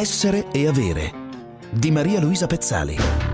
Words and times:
Essere 0.00 0.46
e 0.50 0.66
avere 0.66 1.12
di 1.70 1.90
Maria 1.90 2.20
Luisa 2.20 2.46
Pezzali. 2.46 3.29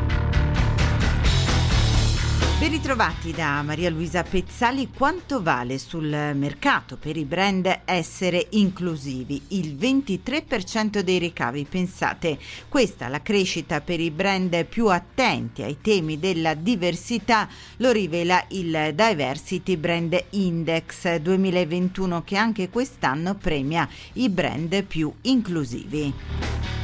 Ben 2.58 2.70
ritrovati 2.70 3.32
da 3.32 3.60
Maria 3.60 3.90
Luisa 3.90 4.22
Pezzali. 4.22 4.88
Quanto 4.90 5.42
vale 5.42 5.76
sul 5.76 6.08
mercato 6.34 6.96
per 6.96 7.18
i 7.18 7.26
brand 7.26 7.80
essere 7.84 8.46
inclusivi? 8.52 9.42
Il 9.48 9.74
23% 9.74 11.00
dei 11.00 11.18
ricavi. 11.18 11.66
Pensate, 11.68 12.38
questa 12.66 13.08
la 13.08 13.20
crescita 13.20 13.82
per 13.82 14.00
i 14.00 14.10
brand 14.10 14.64
più 14.64 14.86
attenti 14.86 15.62
ai 15.64 15.82
temi 15.82 16.18
della 16.18 16.54
diversità, 16.54 17.46
lo 17.76 17.92
rivela 17.92 18.42
il 18.48 18.94
Diversity 18.94 19.76
Brand 19.76 20.18
Index 20.30 21.16
2021 21.16 22.22
che 22.24 22.36
anche 22.36 22.70
quest'anno 22.70 23.34
premia 23.34 23.86
i 24.14 24.30
brand 24.30 24.82
più 24.84 25.12
inclusivi. 25.20 26.75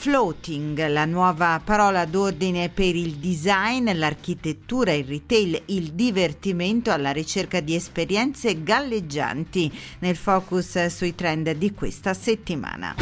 Floating, 0.00 0.86
la 0.86 1.06
nuova 1.06 1.60
parola 1.62 2.04
d'ordine 2.04 2.68
per 2.68 2.94
il 2.94 3.16
design, 3.16 3.90
l'architettura, 3.94 4.92
il 4.92 5.04
retail, 5.04 5.60
il 5.66 5.90
divertimento 5.92 6.92
alla 6.92 7.10
ricerca 7.10 7.58
di 7.58 7.74
esperienze 7.74 8.62
galleggianti 8.62 9.76
nel 9.98 10.14
focus 10.14 10.86
sui 10.86 11.16
trend 11.16 11.50
di 11.50 11.74
questa 11.74 12.14
settimana. 12.14 12.94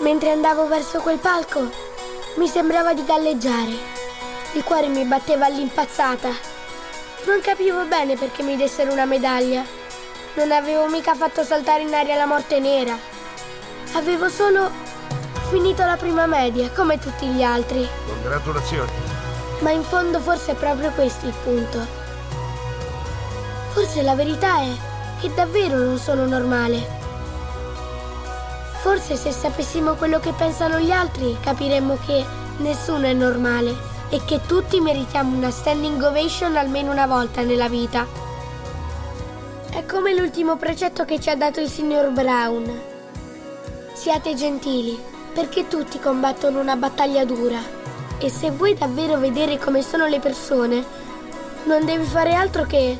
Mentre 0.00 0.30
andavo 0.30 0.68
verso 0.68 1.00
quel 1.00 1.18
palco, 1.18 1.70
mi 2.36 2.46
sembrava 2.46 2.92
di 2.92 3.04
galleggiare. 3.06 3.72
Il 4.52 4.62
cuore 4.62 4.88
mi 4.88 5.06
batteva 5.06 5.46
all'impazzata. 5.46 6.28
Non 7.24 7.40
capivo 7.40 7.86
bene 7.86 8.16
perché 8.16 8.42
mi 8.42 8.56
dessero 8.56 8.92
una 8.92 9.06
medaglia 9.06 9.79
non 10.34 10.52
avevo 10.52 10.88
mica 10.88 11.14
fatto 11.14 11.42
saltare 11.42 11.82
in 11.82 11.92
aria 11.92 12.16
la 12.16 12.26
morte 12.26 12.60
nera. 12.60 12.96
Avevo 13.94 14.28
solo 14.28 14.70
finito 15.48 15.84
la 15.84 15.96
prima 15.96 16.26
media, 16.26 16.70
come 16.70 16.98
tutti 16.98 17.26
gli 17.26 17.42
altri. 17.42 17.88
Congratulazioni. 18.06 18.90
Ma 19.60 19.70
in 19.70 19.82
fondo 19.82 20.20
forse 20.20 20.52
è 20.52 20.54
proprio 20.54 20.90
questo 20.92 21.26
il 21.26 21.34
punto. 21.42 21.84
Forse 23.72 24.02
la 24.02 24.14
verità 24.14 24.60
è 24.60 24.68
che 25.20 25.32
davvero 25.34 25.76
non 25.76 25.98
sono 25.98 26.24
normale. 26.26 26.98
Forse 28.80 29.16
se 29.16 29.32
sapessimo 29.32 29.94
quello 29.94 30.20
che 30.20 30.32
pensano 30.32 30.78
gli 30.78 30.90
altri 30.90 31.36
capiremmo 31.40 31.98
che 32.06 32.24
nessuno 32.58 33.06
è 33.06 33.12
normale 33.12 33.76
e 34.08 34.22
che 34.24 34.40
tutti 34.46 34.80
meritiamo 34.80 35.36
una 35.36 35.50
standing 35.50 36.02
ovation 36.02 36.56
almeno 36.56 36.90
una 36.90 37.06
volta 37.06 37.42
nella 37.42 37.68
vita. 37.68 38.29
È 39.72 39.86
come 39.86 40.14
l'ultimo 40.14 40.56
precetto 40.56 41.04
che 41.04 41.20
ci 41.20 41.30
ha 41.30 41.36
dato 41.36 41.60
il 41.60 41.68
signor 41.68 42.10
Brown. 42.10 42.80
Siate 43.92 44.34
gentili, 44.34 44.98
perché 45.32 45.68
tutti 45.68 46.00
combattono 46.00 46.60
una 46.60 46.74
battaglia 46.74 47.24
dura. 47.24 47.60
E 48.18 48.28
se 48.28 48.50
vuoi 48.50 48.74
davvero 48.74 49.16
vedere 49.16 49.58
come 49.58 49.82
sono 49.82 50.06
le 50.06 50.18
persone, 50.18 50.84
non 51.64 51.84
devi 51.84 52.04
fare 52.04 52.34
altro 52.34 52.64
che 52.64 52.98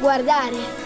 guardare. 0.00 0.85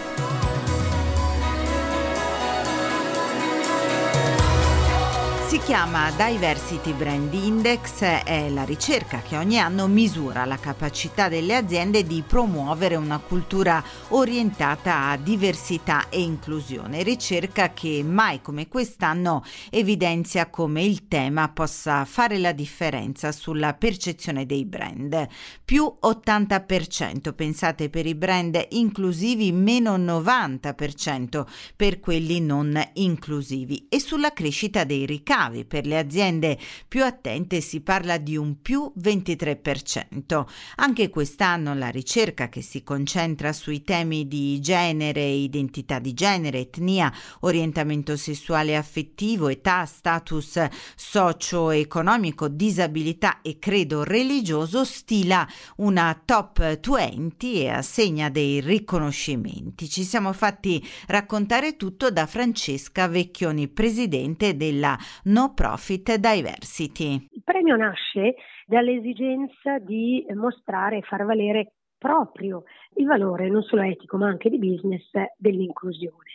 Si 5.50 5.58
chiama 5.58 6.12
Diversity 6.12 6.92
Brand 6.92 7.34
Index, 7.34 8.02
è 8.02 8.48
la 8.50 8.62
ricerca 8.62 9.18
che 9.20 9.36
ogni 9.36 9.58
anno 9.58 9.88
misura 9.88 10.44
la 10.44 10.58
capacità 10.58 11.28
delle 11.28 11.56
aziende 11.56 12.04
di 12.04 12.22
promuovere 12.24 12.94
una 12.94 13.18
cultura 13.18 13.82
orientata 14.10 15.08
a 15.08 15.16
diversità 15.16 16.08
e 16.08 16.20
inclusione, 16.20 17.02
ricerca 17.02 17.72
che 17.72 18.04
mai 18.04 18.40
come 18.40 18.68
quest'anno 18.68 19.42
evidenzia 19.70 20.48
come 20.50 20.84
il 20.84 21.08
tema 21.08 21.48
possa 21.48 22.04
fare 22.04 22.38
la 22.38 22.52
differenza 22.52 23.32
sulla 23.32 23.74
percezione 23.74 24.46
dei 24.46 24.64
brand. 24.64 25.26
Più 25.64 25.96
80% 26.00 27.34
pensate 27.34 27.90
per 27.90 28.06
i 28.06 28.14
brand 28.14 28.66
inclusivi, 28.68 29.50
meno 29.50 29.98
90% 29.98 31.44
per 31.74 31.98
quelli 31.98 32.40
non 32.40 32.80
inclusivi 32.92 33.88
e 33.88 33.98
sulla 33.98 34.32
crescita 34.32 34.84
dei 34.84 35.06
ricavi 35.06 35.38
ricavi. 35.40 35.64
Per 35.64 35.86
le 35.86 35.98
aziende 35.98 36.58
più 36.86 37.04
attente 37.04 37.60
si 37.60 37.80
parla 37.80 38.18
di 38.18 38.36
un 38.36 38.60
più 38.60 38.92
23%. 39.00 40.44
Anche 40.76 41.08
quest'anno 41.08 41.74
la 41.74 41.88
ricerca 41.88 42.48
che 42.48 42.62
si 42.62 42.82
concentra 42.82 43.52
sui 43.52 43.82
temi 43.82 44.28
di 44.28 44.60
genere, 44.60 45.24
identità 45.24 45.98
di 45.98 46.12
genere, 46.12 46.60
etnia, 46.60 47.12
orientamento 47.40 48.16
sessuale 48.16 48.72
e 48.72 48.76
affettivo, 48.76 49.48
età, 49.48 49.84
status 49.84 50.66
socio-economico, 50.94 52.48
disabilità 52.48 53.40
e 53.40 53.58
credo 53.58 54.04
religioso 54.04 54.84
stila 54.84 55.46
una 55.76 56.20
top 56.22 56.78
20 56.80 57.62
e 57.62 57.68
assegna 57.68 58.28
dei 58.28 58.60
riconoscimenti. 58.60 59.88
Ci 59.88 60.04
siamo 60.04 60.32
fatti 60.32 60.86
raccontare 61.06 61.76
tutto 61.76 62.10
da 62.10 62.26
Francesca 62.26 63.08
Vecchioni, 63.08 63.68
presidente 63.68 64.56
della 64.56 64.98
No 65.30 65.52
Profit 65.54 66.16
Diversity. 66.16 67.28
Il 67.30 67.42
premio 67.44 67.76
nasce 67.76 68.34
dall'esigenza 68.66 69.78
di 69.78 70.26
mostrare 70.34 70.96
e 70.96 71.02
far 71.02 71.24
valere 71.24 71.74
proprio 71.96 72.64
il 72.96 73.06
valore 73.06 73.48
non 73.48 73.62
solo 73.62 73.82
etico 73.82 74.16
ma 74.16 74.26
anche 74.26 74.50
di 74.50 74.58
business 74.58 75.08
dell'inclusione. 75.36 76.34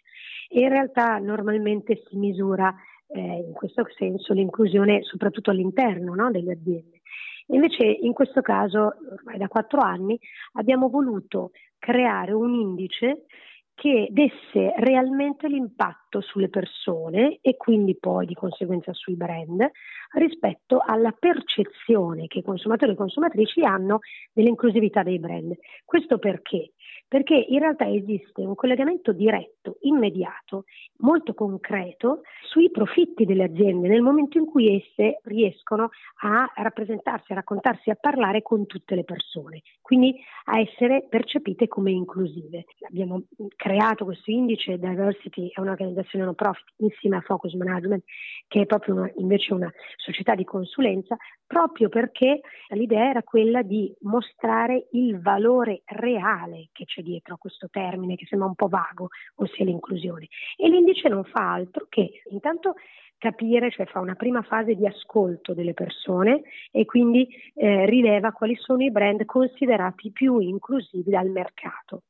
In 0.51 0.69
realtà 0.69 1.17
normalmente 1.17 2.03
si 2.07 2.16
misura 2.16 2.73
eh, 3.07 3.19
in 3.19 3.51
questo 3.51 3.85
senso 3.97 4.31
l'inclusione 4.31 5.03
soprattutto 5.03 5.51
all'interno 5.51 6.16
no, 6.16 6.31
delle 6.31 6.53
aziende. 6.53 7.01
Invece 7.47 7.85
in 7.85 8.13
questo 8.13 8.41
caso, 8.41 8.94
ormai 9.11 9.38
da 9.38 9.50
quattro 9.50 9.81
anni, 9.81 10.17
abbiamo 10.53 10.88
voluto 10.88 11.51
creare 11.78 12.31
un 12.31 12.53
indice 12.53 13.25
che 13.75 14.07
desse 14.09 14.73
realmente 14.77 15.47
l'impatto 15.49 16.21
sulle 16.21 16.49
persone 16.49 17.39
e 17.41 17.57
quindi 17.57 17.97
poi 17.97 18.25
di 18.25 18.33
conseguenza 18.33 18.93
sui 18.93 19.15
brand 19.15 19.69
rispetto 20.13 20.81
alla 20.83 21.11
percezione 21.11 22.27
che 22.27 22.39
i 22.39 22.43
consumatori 22.43 22.93
e 22.93 22.95
consumatrici 22.95 23.63
hanno 23.65 23.99
dell'inclusività 24.31 25.03
dei 25.03 25.19
brand. 25.19 25.55
Questo 25.83 26.17
perché? 26.17 26.71
Perché 27.07 27.35
in 27.35 27.59
realtà 27.59 27.88
esiste 27.88 28.41
un 28.41 28.55
collegamento 28.55 29.13
diretto, 29.13 29.77
immediato, 29.81 30.66
molto 30.97 31.33
concreto 31.33 32.21
sui 32.41 32.71
profitti 32.71 33.25
delle 33.25 33.43
aziende 33.43 33.88
nel 33.88 34.01
momento 34.01 34.38
in 34.38 34.45
cui 34.45 34.75
esse 34.75 35.19
riescono 35.23 35.89
a 36.23 36.51
rappresentarsi, 36.55 37.31
a 37.31 37.35
raccontarsi, 37.35 37.89
a 37.89 37.95
parlare 37.95 38.41
con 38.41 38.66
tutte 38.66 38.95
le 38.95 39.03
persone, 39.03 39.61
quindi 39.81 40.16
a 40.45 40.59
essere 40.59 41.05
percepite 41.07 41.67
come 41.67 41.91
inclusive. 41.91 42.66
Abbiamo 42.88 43.23
creato 43.55 44.05
questo 44.05 44.31
indice, 44.31 44.79
Diversity 44.79 45.49
è 45.53 45.59
un'organizzazione 45.59 46.25
no 46.25 46.33
profit 46.33 46.66
insieme 46.77 47.17
a 47.17 47.22
Focus 47.22 47.53
Management, 47.53 48.03
che 48.47 48.61
è 48.61 48.66
proprio 48.66 48.95
una, 48.95 49.11
invece 49.17 49.53
una 49.53 49.72
società 49.95 50.33
di 50.33 50.43
consulenza, 50.43 51.16
proprio 51.45 51.89
perché 51.89 52.41
l'idea 52.69 53.09
era 53.09 53.23
quella 53.23 53.61
di 53.61 53.93
mostrare 54.01 54.87
il 54.91 55.19
valore 55.22 55.81
reale 55.85 56.69
che 56.72 56.85
c'è 56.95 57.01
dietro 57.01 57.33
a 57.33 57.38
questo 57.38 57.67
termine 57.69 58.16
che 58.16 58.25
sembra 58.25 58.47
un 58.47 58.56
po' 58.56 58.67
vago, 58.67 59.09
ossia 59.35 59.66
l'inclusione. 59.66 60.28
E 60.56 60.69
l'indice 60.69 61.09
non 61.09 61.25
fa 61.25 61.51
altro 61.51 61.88
che 61.89 62.22
intanto 62.29 62.75
capire, 63.17 63.72
cioè 63.72 63.85
fa 63.85 64.00
una 64.00 64.16
prima 64.16 64.41
fase 64.41 64.75
di 64.75 64.85
ascolto 64.85 65.53
delle 65.53 65.73
persone 65.73 66.44
e 66.72 66.85
quindi 66.85 67.28
eh, 67.55 67.85
rileva 67.85 68.31
quali 68.31 68.55
sono 68.55 68.84
i 68.84 68.91
brand 68.91 69.25
considerati 69.25 70.11
più 70.11 70.39
inclusivi 70.39 71.09
dal 71.09 71.29
mercato. 71.29 72.03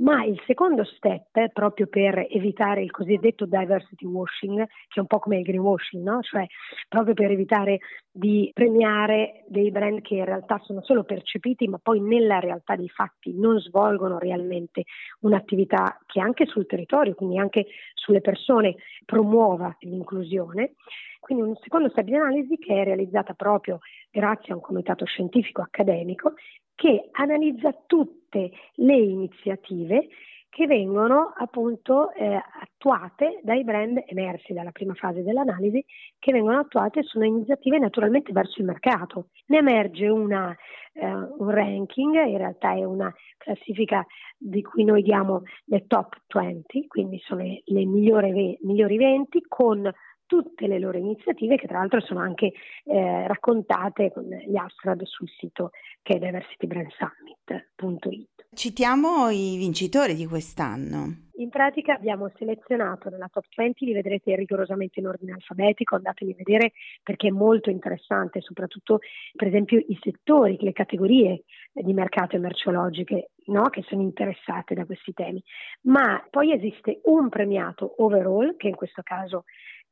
Ma 0.00 0.24
il 0.24 0.40
secondo 0.46 0.82
step, 0.84 1.52
proprio 1.52 1.86
per 1.86 2.26
evitare 2.30 2.82
il 2.82 2.90
cosiddetto 2.90 3.44
diversity 3.44 4.06
washing, 4.06 4.66
che 4.66 4.94
è 4.94 5.00
un 5.00 5.06
po' 5.06 5.18
come 5.18 5.38
il 5.38 5.42
greenwashing, 5.42 6.02
no? 6.02 6.22
cioè 6.22 6.46
proprio 6.88 7.12
per 7.12 7.30
evitare 7.30 7.80
di 8.10 8.50
premiare 8.54 9.44
dei 9.46 9.70
brand 9.70 10.00
che 10.00 10.14
in 10.14 10.24
realtà 10.24 10.58
sono 10.64 10.82
solo 10.82 11.04
percepiti, 11.04 11.68
ma 11.68 11.78
poi 11.82 12.00
nella 12.00 12.40
realtà 12.40 12.76
dei 12.76 12.88
fatti 12.88 13.38
non 13.38 13.60
svolgono 13.60 14.18
realmente 14.18 14.84
un'attività 15.20 16.00
che 16.06 16.18
anche 16.18 16.46
sul 16.46 16.66
territorio, 16.66 17.14
quindi 17.14 17.38
anche 17.38 17.66
sulle 17.92 18.22
persone, 18.22 18.76
promuova 19.04 19.76
l'inclusione. 19.80 20.76
Quindi 21.20 21.44
un 21.44 21.56
secondo 21.56 21.90
step 21.90 22.06
di 22.06 22.14
analisi 22.14 22.56
che 22.56 22.80
è 22.80 22.84
realizzata 22.84 23.34
proprio 23.34 23.80
grazie 24.10 24.54
a 24.54 24.56
un 24.56 24.62
comitato 24.62 25.04
scientifico 25.04 25.60
accademico 25.60 26.32
che 26.80 27.10
analizza 27.12 27.76
tutte 27.86 28.50
le 28.76 28.96
iniziative 28.96 30.08
che 30.48 30.66
vengono 30.66 31.34
appunto 31.36 32.10
eh, 32.14 32.40
attuate 32.62 33.38
dai 33.42 33.64
brand 33.64 34.02
emersi 34.06 34.54
dalla 34.54 34.70
prima 34.70 34.94
fase 34.94 35.22
dell'analisi, 35.22 35.84
che 36.18 36.32
vengono 36.32 36.58
attuate 36.58 37.02
sono 37.02 37.26
iniziative 37.26 37.78
naturalmente 37.78 38.32
verso 38.32 38.60
il 38.60 38.66
mercato. 38.66 39.26
Ne 39.48 39.58
emerge 39.58 40.08
una, 40.08 40.56
eh, 40.94 41.06
un 41.06 41.50
ranking, 41.50 42.14
in 42.14 42.38
realtà 42.38 42.72
è 42.72 42.82
una 42.82 43.14
classifica 43.36 44.06
di 44.38 44.62
cui 44.62 44.84
noi 44.84 45.02
diamo 45.02 45.42
le 45.66 45.86
top 45.86 46.16
20, 46.32 46.86
quindi 46.86 47.18
sono 47.18 47.42
le, 47.42 47.60
le 47.66 47.84
migliori, 47.84 48.58
migliori 48.62 48.96
20 48.96 49.44
con 49.48 49.92
tutte 50.30 50.68
le 50.68 50.78
loro 50.78 50.96
iniziative 50.96 51.56
che 51.56 51.66
tra 51.66 51.78
l'altro 51.78 52.00
sono 52.00 52.20
anche 52.20 52.52
eh, 52.84 53.26
raccontate 53.26 54.12
con 54.12 54.26
gli 54.26 54.56
Astrad 54.56 55.02
sul 55.02 55.28
sito 55.28 55.72
che 56.02 56.14
è 56.14 56.20
diversitybrandsummit.it. 56.20 58.46
Citiamo 58.54 59.28
i 59.30 59.56
vincitori 59.56 60.14
di 60.14 60.26
quest'anno. 60.26 61.30
In 61.40 61.48
pratica 61.48 61.94
abbiamo 61.94 62.30
selezionato 62.36 63.08
nella 63.08 63.28
top 63.32 63.46
20, 63.56 63.86
li 63.86 63.92
vedrete 63.92 64.36
rigorosamente 64.36 65.00
in 65.00 65.08
ordine 65.08 65.32
alfabetico, 65.32 65.96
andateli 65.96 66.32
a 66.32 66.36
vedere 66.36 66.72
perché 67.02 67.28
è 67.28 67.32
molto 67.32 67.70
interessante, 67.70 68.40
soprattutto 68.40 69.00
per 69.34 69.48
esempio 69.48 69.78
i 69.78 69.98
settori, 70.00 70.58
le 70.60 70.72
categorie 70.72 71.42
di 71.72 71.92
mercato 71.92 72.38
merceologiche 72.38 73.30
no? 73.46 73.68
che 73.70 73.82
sono 73.88 74.02
interessate 74.02 74.74
da 74.74 74.84
questi 74.84 75.12
temi. 75.12 75.42
Ma 75.82 76.24
poi 76.28 76.52
esiste 76.52 77.00
un 77.04 77.28
premiato 77.30 77.94
overall, 77.98 78.56
che 78.56 78.68
in 78.68 78.74
questo 78.74 79.02
caso 79.02 79.44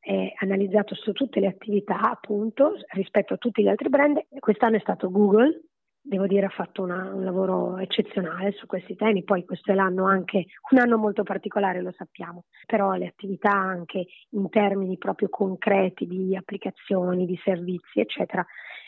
è 0.09 0.33
analizzato 0.37 0.95
su 0.95 1.11
tutte 1.11 1.39
le 1.39 1.45
attività 1.45 1.99
appunto 1.99 2.73
rispetto 2.93 3.35
a 3.35 3.37
tutti 3.37 3.61
gli 3.61 3.67
altri 3.67 3.89
brand. 3.89 4.19
Quest'anno 4.39 4.77
è 4.77 4.79
stato 4.79 5.11
Google, 5.11 5.65
devo 6.01 6.25
dire 6.25 6.47
ha 6.47 6.49
fatto 6.49 6.81
una, 6.81 7.13
un 7.13 7.23
lavoro 7.23 7.77
eccezionale 7.77 8.51
su 8.53 8.65
questi 8.65 8.95
temi, 8.95 9.23
poi 9.23 9.45
questo 9.45 9.71
è 9.71 9.75
l'anno 9.75 10.07
anche 10.07 10.45
un 10.71 10.79
anno 10.79 10.97
molto 10.97 11.21
particolare, 11.21 11.83
lo 11.83 11.93
sappiamo, 11.95 12.45
però 12.65 12.93
le 12.93 13.05
attività 13.05 13.51
anche 13.51 14.07
in 14.31 14.49
termini 14.49 14.97
proprio 14.97 15.29
concreti 15.29 16.07
di 16.07 16.35
applicazioni, 16.35 17.27
di 17.27 17.39
servizi, 17.43 17.99
eccetera, 17.99 18.43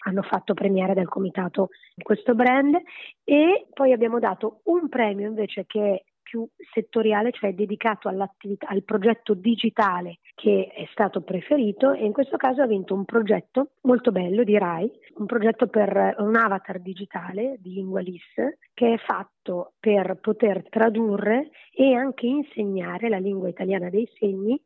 hanno 0.06 0.24
fatto 0.24 0.56
premiere 0.56 0.96
del 0.96 1.08
comitato 1.08 1.70
questo 2.02 2.34
brand. 2.34 2.82
E 3.24 3.68
poi 3.72 3.92
abbiamo 3.92 4.18
dato 4.18 4.62
un 4.64 4.90
premio 4.90 5.28
invece 5.28 5.66
che 5.68 6.06
più 6.31 6.48
settoriale, 6.74 7.33
cioè 7.33 7.54
dedicato 7.54 8.07
al 8.07 8.83
progetto 8.86 9.33
digitale 9.33 10.19
che 10.33 10.72
è 10.74 10.88
stato 10.92 11.22
preferito 11.22 11.92
e 11.92 12.06
in 12.06 12.13
questo 12.13 12.38
caso 12.38 12.62
ha 12.62 12.68
vinto 12.68 12.94
un 12.94 13.04
progetto 13.04 13.72
molto 13.81 14.13
bello 14.13 14.45
di 14.45 14.57
RAI, 14.57 14.89
un 15.18 15.25
progetto 15.25 15.68
per 15.68 16.16
un 16.19 16.33
avatar 16.38 16.80
digitale 16.80 17.57
di 17.60 17.74
lingua 17.74 18.00
LIS 18.00 18.22
che 18.74 18.94
è 18.94 18.98
fatto 18.98 19.74
per 19.78 20.19
poter 20.22 20.63
tradurre 20.69 21.50
e 21.75 21.94
anche 21.94 22.28
insegnare 22.28 23.10
la 23.10 23.19
lingua 23.19 23.50
italiana 23.50 23.89
dei 23.89 24.10
segni 24.18 24.57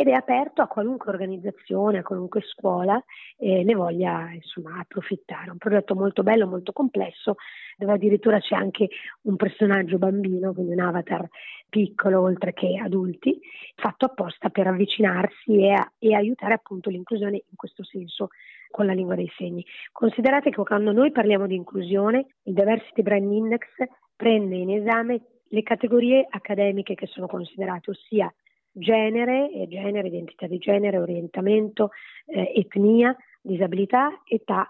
ed 0.00 0.08
è 0.08 0.12
aperto 0.12 0.62
a 0.62 0.66
qualunque 0.66 1.10
organizzazione, 1.10 1.98
a 1.98 2.02
qualunque 2.02 2.40
scuola 2.40 2.98
eh, 3.36 3.62
ne 3.62 3.74
voglia 3.74 4.30
insomma, 4.32 4.78
approfittare. 4.78 5.50
Un 5.50 5.58
progetto 5.58 5.94
molto 5.94 6.22
bello, 6.22 6.46
molto 6.46 6.72
complesso, 6.72 7.34
dove 7.76 7.92
addirittura 7.92 8.40
c'è 8.40 8.54
anche 8.54 8.88
un 9.24 9.36
personaggio 9.36 9.98
bambino, 9.98 10.54
quindi 10.54 10.72
un 10.72 10.80
avatar 10.80 11.28
piccolo 11.68 12.22
oltre 12.22 12.54
che 12.54 12.78
adulti, 12.82 13.38
fatto 13.74 14.06
apposta 14.06 14.48
per 14.48 14.68
avvicinarsi 14.68 15.60
e, 15.64 15.72
a, 15.72 15.92
e 15.98 16.14
aiutare 16.14 16.54
appunto 16.54 16.88
l'inclusione 16.88 17.36
in 17.36 17.56
questo 17.56 17.84
senso 17.84 18.28
con 18.70 18.86
la 18.86 18.94
lingua 18.94 19.16
dei 19.16 19.30
segni. 19.36 19.62
Considerate 19.92 20.48
che 20.48 20.62
quando 20.62 20.92
noi 20.92 21.12
parliamo 21.12 21.46
di 21.46 21.56
inclusione, 21.56 22.36
il 22.44 22.54
Diversity 22.54 23.02
Brand 23.02 23.30
Index 23.30 23.66
prende 24.16 24.56
in 24.56 24.70
esame 24.70 25.20
le 25.48 25.62
categorie 25.62 26.26
accademiche 26.26 26.94
che 26.94 27.06
sono 27.06 27.26
considerate, 27.26 27.90
ossia 27.90 28.32
genere, 28.80 29.48
genere, 29.68 30.08
identità 30.08 30.46
di 30.46 30.58
genere, 30.58 30.98
orientamento, 30.98 31.90
eh, 32.26 32.52
etnia, 32.56 33.16
disabilità, 33.40 34.20
età 34.26 34.68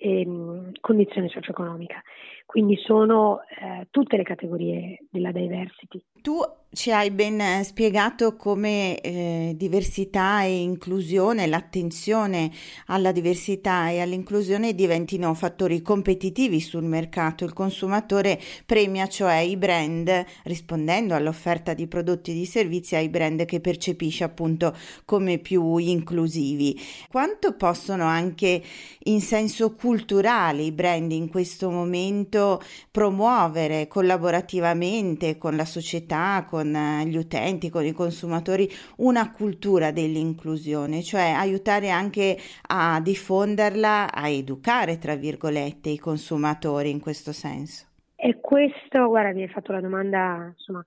e 0.00 0.26
mh, 0.26 0.72
condizione 0.80 1.28
socio-economica. 1.28 2.02
Quindi 2.46 2.76
sono 2.84 3.42
eh, 3.42 3.86
tutte 3.90 4.16
le 4.16 4.24
categorie 4.24 4.98
della 5.08 5.30
diversity. 5.30 6.02
Tu 6.20 6.40
ci 6.72 6.92
hai 6.92 7.10
ben 7.10 7.64
spiegato 7.64 8.36
come 8.36 9.00
eh, 9.00 9.52
diversità 9.56 10.42
e 10.42 10.60
inclusione, 10.60 11.46
l'attenzione 11.46 12.50
alla 12.86 13.12
diversità 13.12 13.90
e 13.90 14.00
all'inclusione 14.00 14.74
diventino 14.74 15.32
fattori 15.34 15.80
competitivi 15.80 16.60
sul 16.60 16.84
mercato. 16.84 17.44
Il 17.44 17.52
consumatore 17.52 18.38
premia 18.66 19.06
cioè 19.06 19.36
i 19.36 19.56
brand, 19.56 20.10
rispondendo 20.44 21.14
all'offerta 21.14 21.72
di 21.72 21.86
prodotti 21.86 22.32
e 22.32 22.34
di 22.34 22.46
servizi, 22.46 22.96
ai 22.96 23.08
brand 23.08 23.44
che 23.44 23.60
percepisce 23.60 24.24
appunto 24.24 24.74
come 25.04 25.38
più 25.38 25.76
inclusivi. 25.76 26.76
Quanto 27.08 27.54
possono 27.54 28.04
anche 28.04 28.62
in 29.04 29.20
senso 29.20 29.74
culturale 29.90 30.62
i 30.62 30.70
brand 30.70 31.10
in 31.10 31.28
questo 31.28 31.68
momento 31.68 32.60
promuovere 32.92 33.88
collaborativamente 33.88 35.36
con 35.36 35.56
la 35.56 35.64
società, 35.64 36.46
con 36.48 36.72
eh, 36.72 37.04
gli 37.06 37.16
utenti, 37.16 37.70
con 37.70 37.84
i 37.84 37.90
consumatori, 37.90 38.68
una 38.98 39.32
cultura 39.32 39.90
dell'inclusione, 39.90 41.02
cioè 41.02 41.32
aiutare 41.36 41.90
anche 41.90 42.38
a 42.68 43.00
diffonderla, 43.00 44.14
a 44.14 44.28
educare, 44.28 44.96
tra 44.98 45.16
virgolette, 45.16 45.88
i 45.88 45.98
consumatori 45.98 46.90
in 46.90 47.00
questo 47.00 47.32
senso. 47.32 47.86
E 48.14 48.38
questo, 48.38 49.08
guarda, 49.08 49.32
mi 49.32 49.42
hai 49.42 49.48
fatto 49.48 49.72
la 49.72 49.80
domanda, 49.80 50.52
insomma, 50.54 50.86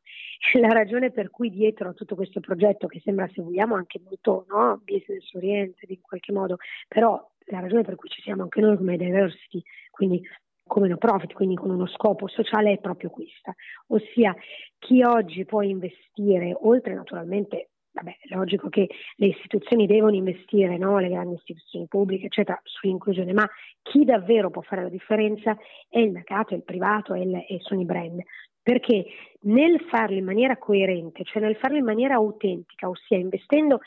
la 0.61 0.69
ragione 0.69 1.11
per 1.11 1.29
cui 1.29 1.49
dietro 1.49 1.89
a 1.89 1.93
tutto 1.93 2.15
questo 2.15 2.39
progetto, 2.39 2.87
che 2.87 3.01
sembra, 3.03 3.27
se 3.33 3.41
vogliamo, 3.41 3.75
anche 3.75 3.99
molto 4.01 4.45
no, 4.47 4.79
business 4.85 5.33
oriented 5.33 5.89
in 5.89 5.99
qualche 5.99 6.31
modo, 6.31 6.57
però 6.87 7.31
la 7.47 7.59
ragione 7.59 7.83
per 7.83 7.95
cui 7.95 8.09
ci 8.09 8.21
siamo 8.21 8.43
anche 8.43 8.61
noi 8.61 8.77
come 8.77 8.97
diversity, 8.97 9.61
quindi 9.91 10.21
come 10.65 10.87
no 10.87 10.97
profit, 10.97 11.33
quindi 11.33 11.55
con 11.55 11.69
uno 11.69 11.87
scopo 11.87 12.27
sociale, 12.27 12.73
è 12.73 12.79
proprio 12.79 13.09
questa, 13.09 13.53
ossia 13.87 14.35
chi 14.79 15.03
oggi 15.03 15.45
può 15.45 15.61
investire, 15.61 16.55
oltre 16.61 16.93
naturalmente 16.93 17.69
vabbè, 17.93 18.17
è 18.21 18.35
logico 18.35 18.69
che 18.69 18.89
le 19.17 19.27
istituzioni 19.27 19.85
devono 19.85 20.15
investire, 20.15 20.77
no? 20.77 20.97
le 20.99 21.09
grandi 21.09 21.35
istituzioni 21.35 21.87
pubbliche, 21.87 22.25
eccetera, 22.25 22.59
sull'inclusione, 22.63 23.33
ma 23.33 23.47
chi 23.81 24.03
davvero 24.03 24.49
può 24.49 24.61
fare 24.61 24.83
la 24.83 24.89
differenza 24.89 25.55
è 25.87 25.99
il 25.99 26.11
mercato, 26.11 26.53
è 26.53 26.57
il 26.57 26.63
privato, 26.63 27.13
è 27.13 27.19
il, 27.19 27.35
e 27.35 27.59
sono 27.61 27.81
i 27.81 27.85
brand. 27.85 28.21
Perché 28.61 29.05
nel 29.41 29.79
farlo 29.89 30.17
in 30.17 30.25
maniera 30.25 30.57
coerente, 30.57 31.23
cioè 31.23 31.41
nel 31.41 31.57
farlo 31.57 31.77
in 31.77 31.83
maniera 31.83 32.15
autentica, 32.15 32.89
ossia 32.89 33.17
investendo 33.17 33.81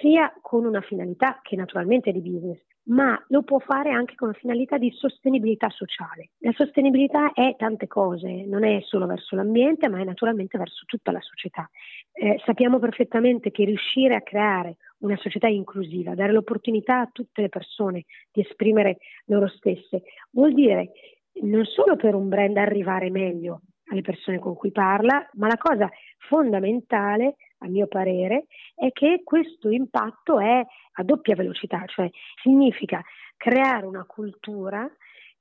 sia 0.00 0.32
con 0.40 0.64
una 0.64 0.80
finalità 0.80 1.40
che 1.42 1.56
naturalmente 1.56 2.10
è 2.10 2.12
di 2.12 2.22
business, 2.22 2.60
ma 2.84 3.22
lo 3.28 3.42
può 3.42 3.58
fare 3.60 3.90
anche 3.90 4.14
con 4.14 4.34
finalità 4.34 4.76
di 4.76 4.90
sostenibilità 4.90 5.68
sociale. 5.70 6.30
La 6.38 6.52
sostenibilità 6.52 7.32
è 7.32 7.54
tante 7.56 7.86
cose, 7.86 8.44
non 8.44 8.64
è 8.64 8.80
solo 8.82 9.06
verso 9.06 9.36
l'ambiente, 9.36 9.88
ma 9.88 10.00
è 10.00 10.04
naturalmente 10.04 10.58
verso 10.58 10.84
tutta 10.86 11.10
la 11.10 11.20
società. 11.20 11.68
Eh, 12.12 12.40
sappiamo 12.44 12.78
perfettamente 12.78 13.50
che 13.50 13.64
riuscire 13.64 14.14
a 14.14 14.22
creare 14.22 14.76
una 14.98 15.16
società 15.16 15.48
inclusiva, 15.48 16.14
dare 16.14 16.32
l'opportunità 16.32 17.00
a 17.00 17.08
tutte 17.10 17.42
le 17.42 17.48
persone 17.48 18.04
di 18.32 18.42
esprimere 18.42 18.98
loro 19.26 19.48
stesse, 19.48 20.02
vuol 20.30 20.52
dire 20.52 20.90
non 21.42 21.64
solo 21.64 21.96
per 21.96 22.14
un 22.14 22.28
brand 22.28 22.56
arrivare 22.56 23.10
meglio 23.10 23.62
alle 23.86 24.02
persone 24.02 24.38
con 24.38 24.54
cui 24.54 24.70
parla, 24.70 25.28
ma 25.34 25.46
la 25.46 25.58
cosa 25.58 25.90
fondamentale 26.18 27.36
a 27.58 27.68
mio 27.68 27.86
parere, 27.86 28.46
è 28.74 28.90
che 28.92 29.22
questo 29.24 29.70
impatto 29.70 30.38
è 30.38 30.64
a 30.92 31.02
doppia 31.02 31.34
velocità, 31.34 31.84
cioè 31.86 32.08
significa 32.42 33.02
creare 33.36 33.86
una 33.86 34.04
cultura 34.04 34.90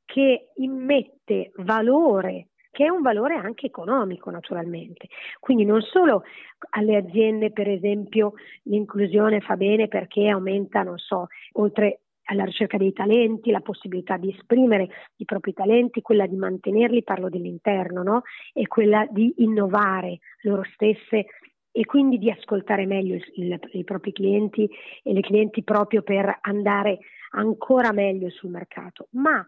che 0.06 0.50
immette 0.56 1.52
valore 1.58 2.48
che 2.74 2.86
è 2.86 2.90
un 2.90 3.04
valore 3.04 3.36
anche 3.36 3.68
economico 3.68 4.32
naturalmente. 4.32 5.08
Quindi 5.40 5.64
non 5.64 5.82
solo 5.82 6.24
alle 6.72 6.96
aziende, 6.96 7.52
per 7.52 7.70
esempio, 7.70 8.34
l'inclusione 8.64 9.42
fa 9.42 9.56
bene 9.56 9.88
perché 9.88 10.28
aumenta, 10.28 10.82
non 10.82 10.98
so, 10.98 11.28
oltre 11.52 12.00
alla 12.24 12.46
ricerca 12.46 12.78
dei 12.78 12.92
talenti, 12.92 13.52
la 13.52 13.60
possibilità 13.60 14.18
di 14.18 14.34
esprimere 14.36 14.90
i 15.18 15.26
propri 15.26 15.54
talenti, 15.54 16.02
quella 16.02 16.26
di 16.26 16.36
mantenerli, 16.36 17.04
parlo 17.04 17.30
dell'interno, 17.30 18.02
no? 18.02 18.22
e 18.54 18.66
quella 18.68 19.06
di 19.08 19.34
innovare 19.38 20.20
loro 20.42 20.64
stesse 20.74 21.28
e 21.76 21.86
quindi 21.86 22.20
di 22.20 22.30
ascoltare 22.30 22.86
meglio 22.86 23.16
il, 23.16 23.32
il, 23.34 23.60
i 23.72 23.84
propri 23.84 24.14
clienti 24.14 24.70
e 25.02 25.12
le 25.12 25.22
clienti 25.22 25.64
proprio 25.64 26.04
per 26.04 26.38
andare 26.42 27.00
ancora 27.32 27.92
meglio 27.92 28.30
sul 28.30 28.52
mercato. 28.52 29.08
Ma 29.12 29.46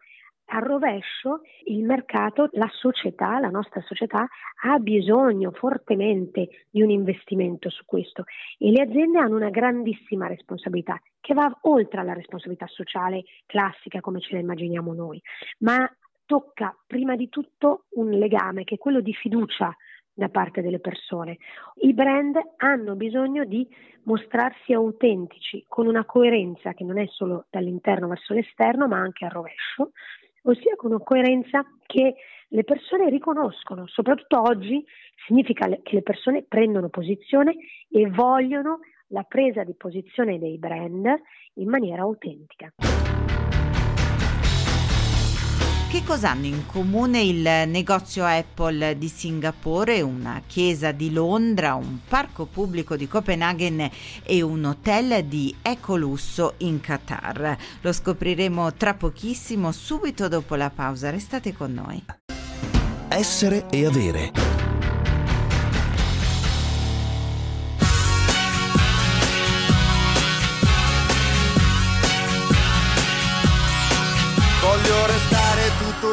al 0.47 0.61
rovescio 0.61 1.41
il 1.65 1.83
mercato, 1.83 2.49
la 2.53 2.69
società, 2.71 3.39
la 3.39 3.49
nostra 3.49 3.81
società 3.81 4.27
ha 4.63 4.77
bisogno 4.79 5.51
fortemente 5.51 6.65
di 6.69 6.81
un 6.81 6.89
investimento 6.89 7.69
su 7.69 7.83
questo 7.85 8.25
e 8.57 8.71
le 8.71 8.81
aziende 8.81 9.19
hanno 9.19 9.35
una 9.35 9.49
grandissima 9.49 10.27
responsabilità 10.27 10.99
che 11.19 11.33
va 11.33 11.55
oltre 11.61 11.99
alla 11.99 12.13
responsabilità 12.13 12.67
sociale 12.67 13.23
classica 13.45 14.01
come 14.01 14.19
ce 14.19 14.33
la 14.33 14.39
immaginiamo 14.39 14.93
noi, 14.93 15.21
ma 15.59 15.89
tocca 16.25 16.75
prima 16.87 17.15
di 17.15 17.29
tutto 17.29 17.85
un 17.91 18.09
legame 18.09 18.63
che 18.63 18.75
è 18.75 18.79
quello 18.79 18.99
di 18.99 19.13
fiducia 19.13 19.75
da 20.15 20.29
parte 20.29 20.61
delle 20.61 20.79
persone. 20.79 21.37
I 21.81 21.93
brand 21.93 22.39
hanno 22.57 22.95
bisogno 22.95 23.43
di 23.43 23.67
mostrarsi 24.03 24.73
autentici 24.73 25.65
con 25.67 25.87
una 25.87 26.05
coerenza 26.05 26.73
che 26.73 26.85
non 26.85 26.97
è 26.97 27.05
solo 27.07 27.45
dall'interno 27.49 28.07
verso 28.07 28.33
l'esterno 28.33 28.87
ma 28.87 28.97
anche 28.97 29.25
al 29.25 29.31
rovescio, 29.31 29.91
ossia 30.43 30.75
con 30.75 30.91
una 30.91 31.03
coerenza 31.03 31.65
che 31.85 32.15
le 32.47 32.63
persone 32.63 33.09
riconoscono, 33.09 33.87
soprattutto 33.87 34.41
oggi 34.41 34.83
significa 35.27 35.67
che 35.83 35.95
le 35.95 36.01
persone 36.01 36.43
prendono 36.43 36.89
posizione 36.89 37.55
e 37.89 38.09
vogliono 38.09 38.79
la 39.07 39.23
presa 39.23 39.63
di 39.63 39.73
posizione 39.73 40.39
dei 40.39 40.57
brand 40.57 41.05
in 41.55 41.67
maniera 41.67 42.03
autentica. 42.03 42.71
Che 45.87 46.03
cosa 46.03 46.31
hanno 46.31 46.45
in 46.47 46.65
comune 46.65 47.21
il 47.21 47.41
negozio 47.67 48.25
Apple 48.25 48.97
di 48.97 49.07
Singapore, 49.07 50.01
una 50.01 50.41
chiesa 50.45 50.91
di 50.91 51.13
Londra, 51.13 51.75
un 51.75 51.99
parco 52.05 52.45
pubblico 52.45 52.97
di 52.97 53.07
Copenaghen 53.07 53.89
e 54.23 54.41
un 54.41 54.65
hotel 54.65 55.23
di 55.23 55.55
ecolusso 55.61 56.55
in 56.57 56.81
Qatar? 56.81 57.57
Lo 57.79 57.93
scopriremo 57.93 58.73
tra 58.73 58.93
pochissimo, 58.93 59.71
subito 59.71 60.27
dopo 60.27 60.55
la 60.55 60.69
pausa. 60.69 61.09
Restate 61.11 61.53
con 61.53 61.73
noi. 61.73 62.03
Essere 63.07 63.67
e 63.69 63.85
avere. 63.85 64.64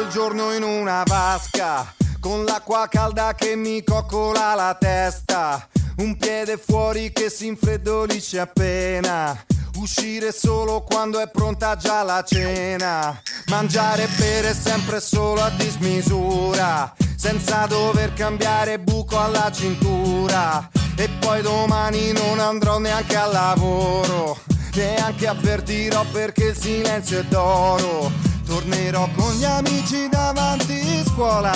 Il 0.03 0.09
giorno 0.09 0.53
in 0.53 0.63
una 0.63 1.03
vasca, 1.05 1.93
con 2.19 2.43
l'acqua 2.43 2.87
calda 2.89 3.33
che 3.35 3.55
mi 3.55 3.83
coccola 3.83 4.53
la 4.53 4.75
testa, 4.77 5.65
un 5.97 6.17
piede 6.17 6.57
fuori 6.57 7.13
che 7.13 7.29
si 7.29 7.47
infreddolisce 7.47 8.39
appena. 8.39 9.41
Uscire 9.77 10.31
solo 10.31 10.81
quando 10.81 11.19
è 11.19 11.29
pronta 11.29 11.75
già 11.75 12.03
la 12.03 12.23
cena. 12.23 13.19
Mangiare 13.47 14.03
e 14.03 14.07
bere 14.17 14.53
sempre 14.53 14.99
solo 14.99 15.41
a 15.41 15.49
dismisura. 15.49 16.93
Senza 17.15 17.65
dover 17.65 18.13
cambiare 18.13 18.79
buco 18.79 19.17
alla 19.19 19.51
cintura. 19.51 20.69
E 20.95 21.09
poi 21.19 21.41
domani 21.41 22.11
non 22.11 22.39
andrò 22.39 22.77
neanche 22.77 23.15
al 23.15 23.31
lavoro. 23.31 24.37
Neanche 24.75 25.27
avvertirò 25.27 26.03
perché 26.11 26.45
il 26.49 26.57
silenzio 26.57 27.19
è 27.19 27.23
d'oro 27.23 28.32
Tornerò 28.53 29.09
con 29.15 29.33
gli 29.33 29.45
amici 29.45 30.07
davanti 30.09 31.03
scuola, 31.07 31.51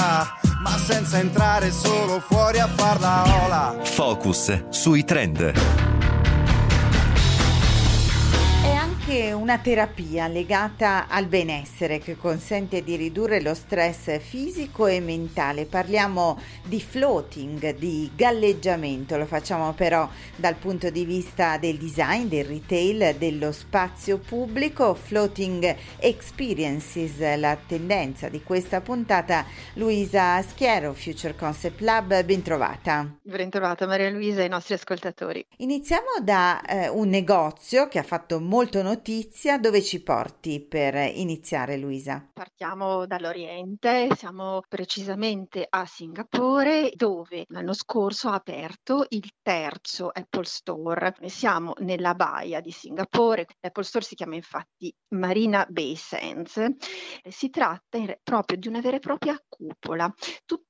ma 0.63 0.77
senza 0.79 1.19
entrare 1.19 1.69
solo 1.69 2.19
fuori 2.19 2.57
a 2.57 2.67
far 2.67 2.99
la 2.99 3.23
ola. 3.45 3.75
Focus 3.83 4.63
sui 4.69 5.03
trend 5.03 5.86
anche 9.07 9.31
una 9.31 9.57
terapia 9.57 10.27
legata 10.27 11.07
al 11.07 11.27
benessere 11.27 11.99
che 11.99 12.17
consente 12.17 12.83
di 12.83 12.97
ridurre 12.97 13.39
lo 13.39 13.53
stress 13.53 14.19
fisico 14.19 14.85
e 14.85 14.99
mentale. 14.99 15.65
Parliamo 15.65 16.37
di 16.65 16.81
floating, 16.81 17.73
di 17.75 18.11
galleggiamento, 18.13 19.15
lo 19.15 19.25
facciamo 19.25 19.71
però 19.71 20.09
dal 20.35 20.55
punto 20.55 20.89
di 20.89 21.05
vista 21.05 21.57
del 21.57 21.77
design, 21.77 22.27
del 22.27 22.43
retail, 22.43 23.15
dello 23.17 23.53
spazio 23.53 24.17
pubblico. 24.17 24.93
Floating 24.93 25.73
Experiences, 25.99 27.37
la 27.37 27.57
tendenza 27.65 28.27
di 28.27 28.43
questa 28.43 28.81
puntata. 28.81 29.45
Luisa 29.75 30.41
Schiero, 30.41 30.93
Future 30.93 31.33
Concept 31.33 31.79
Lab, 31.79 32.25
bentrovata. 32.25 33.09
Bentrovata 33.21 33.87
Maria 33.87 34.09
Luisa 34.09 34.41
e 34.41 34.47
i 34.47 34.49
nostri 34.49 34.73
ascoltatori. 34.73 35.45
Iniziamo 35.59 36.07
da 36.21 36.61
eh, 36.61 36.89
un 36.89 37.07
negozio 37.07 37.87
che 37.87 37.99
ha 37.99 38.03
fatto 38.03 38.41
molto 38.41 38.81
notizia 38.81 38.95
notizia, 38.97 39.59
dove 39.59 39.83
ci 39.83 40.01
porti 40.01 40.59
per 40.59 40.95
iniziare 40.95 41.77
Luisa? 41.77 42.31
Partiamo 42.33 43.05
dall'Oriente, 43.05 44.07
siamo 44.15 44.61
precisamente 44.67 45.67
a 45.69 45.85
Singapore 45.85 46.91
dove 46.95 47.45
l'anno 47.49 47.73
scorso 47.73 48.29
ha 48.29 48.33
aperto 48.33 49.05
il 49.09 49.29
terzo 49.43 50.09
Apple 50.11 50.45
Store. 50.45 51.13
Siamo 51.25 51.73
nella 51.81 52.15
baia 52.15 52.59
di 52.59 52.71
Singapore, 52.71 53.45
l'Apple 53.59 53.83
Store 53.83 54.03
si 54.03 54.15
chiama 54.15 54.33
infatti 54.33 54.91
Marina 55.09 55.63
Bay 55.69 55.95
Sands. 55.95 56.59
Si 57.29 57.51
tratta 57.51 57.99
proprio 58.23 58.57
di 58.57 58.67
una 58.67 58.81
vera 58.81 58.97
e 58.97 58.99
propria 58.99 59.39
cupola, 59.47 60.11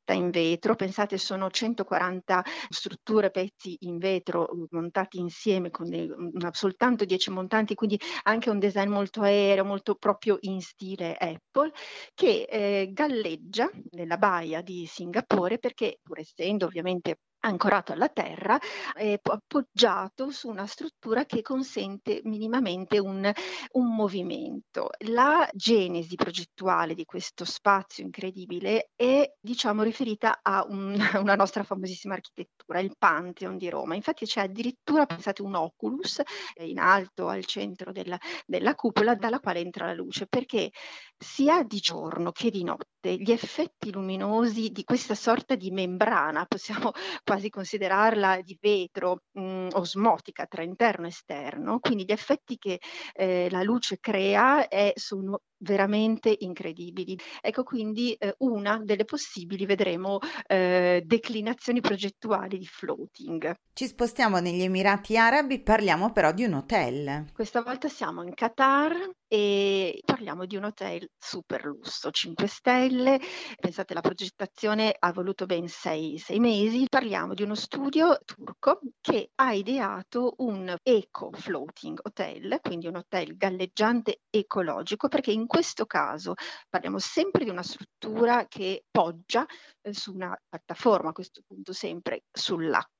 tutta 0.07 0.13
in 0.13 0.29
vetro, 0.29 0.75
pensate 0.75 1.17
sono 1.17 1.49
140 1.49 2.43
strutture, 2.69 3.29
pezzi 3.29 3.75
in 3.81 3.97
vetro 3.97 4.49
montati 4.71 5.19
insieme 5.19 5.69
con 5.69 5.89
dei, 5.89 6.09
soltanto 6.51 7.03
10 7.03 7.31
montanti, 7.31 7.75
quindi 7.75 7.99
anche 8.23 8.49
un 8.49 8.59
design 8.59 8.89
molto 8.89 9.21
aereo, 9.21 9.65
molto 9.65 9.95
proprio 9.95 10.37
in 10.41 10.61
stile 10.61 11.15
Apple, 11.17 11.71
che 12.13 12.47
eh, 12.49 12.89
galleggia 12.91 13.69
nella 13.91 14.17
baia 14.17 14.61
di 14.61 14.85
Singapore 14.85 15.59
perché 15.59 15.99
pur 16.01 16.19
essendo 16.19 16.65
ovviamente 16.65 17.19
ancorato 17.39 17.91
alla 17.91 18.09
terra, 18.09 18.59
eh, 18.95 19.19
appoggiato 19.21 20.31
su 20.31 20.49
una 20.49 20.65
struttura 20.65 21.25
che 21.25 21.41
consente 21.41 22.21
minimamente 22.23 22.99
un, 22.99 23.31
un, 23.73 23.95
movimento. 23.95 24.89
La 25.05 25.47
genesi 25.53 26.15
progettuale 26.15 26.93
di 26.93 27.05
questo 27.05 27.45
spazio 27.45 28.03
incredibile 28.03 28.91
è 28.95 29.33
diciamo 29.39 29.83
riferita 29.83 30.39
a 30.41 30.65
un, 30.67 30.97
una 31.21 31.35
nostra 31.35 31.63
famosissima 31.63 32.15
architettura, 32.15 32.79
il 32.79 32.95
Pantheon 32.97 33.57
di 33.57 33.69
Roma. 33.69 33.95
Infatti 33.95 34.25
c'è 34.25 34.41
addirittura, 34.41 35.05
pensate, 35.05 35.41
un 35.41 35.55
oculus 35.55 36.21
in 36.57 36.79
alto 36.79 37.27
al 37.27 37.45
centro 37.45 37.91
della, 37.91 38.17
della 38.45 38.75
cupola 38.75 39.15
dalla 39.15 39.39
quale 39.39 39.59
entra 39.59 39.85
la 39.85 39.93
luce, 39.93 40.27
perché 40.27 40.71
sia 41.17 41.63
di 41.63 41.79
giorno 41.79 42.31
che 42.31 42.49
di 42.51 42.63
notte 42.63 43.15
gli 43.15 43.31
effetti 43.31 43.91
luminosi 43.91 44.69
di 44.69 44.83
questa 44.83 45.15
sorta 45.15 45.55
di 45.55 45.71
membrana, 45.71 46.45
possiamo 46.45 46.91
quasi 47.23 47.36
considerarla 47.49 48.41
di 48.41 48.57
vetro 48.59 49.23
mh, 49.31 49.41
mm, 49.41 49.67
osmotica 49.73 50.45
tra 50.45 50.63
interno 50.63 51.05
e 51.05 51.09
esterno, 51.09 51.79
quindi 51.79 52.05
gli 52.05 52.11
effetti 52.11 52.57
che 52.57 52.79
eh, 53.13 53.47
la 53.49 53.63
luce 53.63 53.99
crea 53.99 54.67
è, 54.67 54.91
sono 54.95 55.41
veramente 55.59 56.35
incredibili. 56.39 57.17
Ecco 57.41 57.63
quindi 57.63 58.13
eh, 58.13 58.35
una 58.39 58.79
delle 58.83 59.05
possibili, 59.05 59.65
vedremo, 59.65 60.19
eh, 60.45 61.01
declinazioni 61.05 61.81
progettuali 61.81 62.57
di 62.57 62.65
floating. 62.65 63.53
Ci 63.73 63.87
spostiamo 63.87 64.39
negli 64.39 64.63
Emirati 64.63 65.17
Arabi, 65.17 65.61
parliamo 65.61 66.11
però 66.11 66.31
di 66.31 66.43
un 66.43 66.53
hotel. 66.53 67.27
Questa 67.33 67.61
volta 67.61 67.87
siamo 67.87 68.23
in 68.23 68.33
Qatar 68.33 68.95
e 69.27 70.01
parliamo 70.05 70.45
di 70.45 70.55
un 70.55 70.63
hotel 70.63 71.07
super 71.17 71.65
lusso, 71.65 72.09
5 72.09 72.47
stelle. 72.47 73.19
Pensate, 73.59 73.93
la 73.93 74.01
progettazione 74.01 74.95
ha 74.97 75.11
voluto 75.11 75.45
ben 75.45 75.67
6, 75.67 76.17
6 76.17 76.39
mesi. 76.39 76.85
Parliamo 76.89 77.33
di 77.33 77.43
uno 77.43 77.55
studio 77.55 78.17
turco 78.25 78.79
che 79.01 79.31
ha 79.35 79.53
ideato 79.53 80.35
un 80.37 80.73
eco 80.81 81.29
floating 81.33 81.99
hotel, 82.01 82.59
quindi 82.61 82.87
un 82.87 82.95
hotel 82.95 83.35
galleggiante 83.35 84.21
ecologico, 84.29 85.07
perché 85.07 85.31
in 85.31 85.45
questo 85.47 85.85
caso 85.85 86.33
parliamo 86.69 86.99
sempre 86.99 87.43
di 87.43 87.49
una 87.49 87.63
struttura 87.63 88.45
che 88.47 88.85
poggia 88.89 89.45
eh, 89.81 89.93
su 89.93 90.13
una 90.13 90.37
piattaforma, 90.47 91.09
a 91.09 91.13
questo 91.13 91.41
punto 91.45 91.73
sempre 91.73 92.23
sull'acqua 92.31 92.96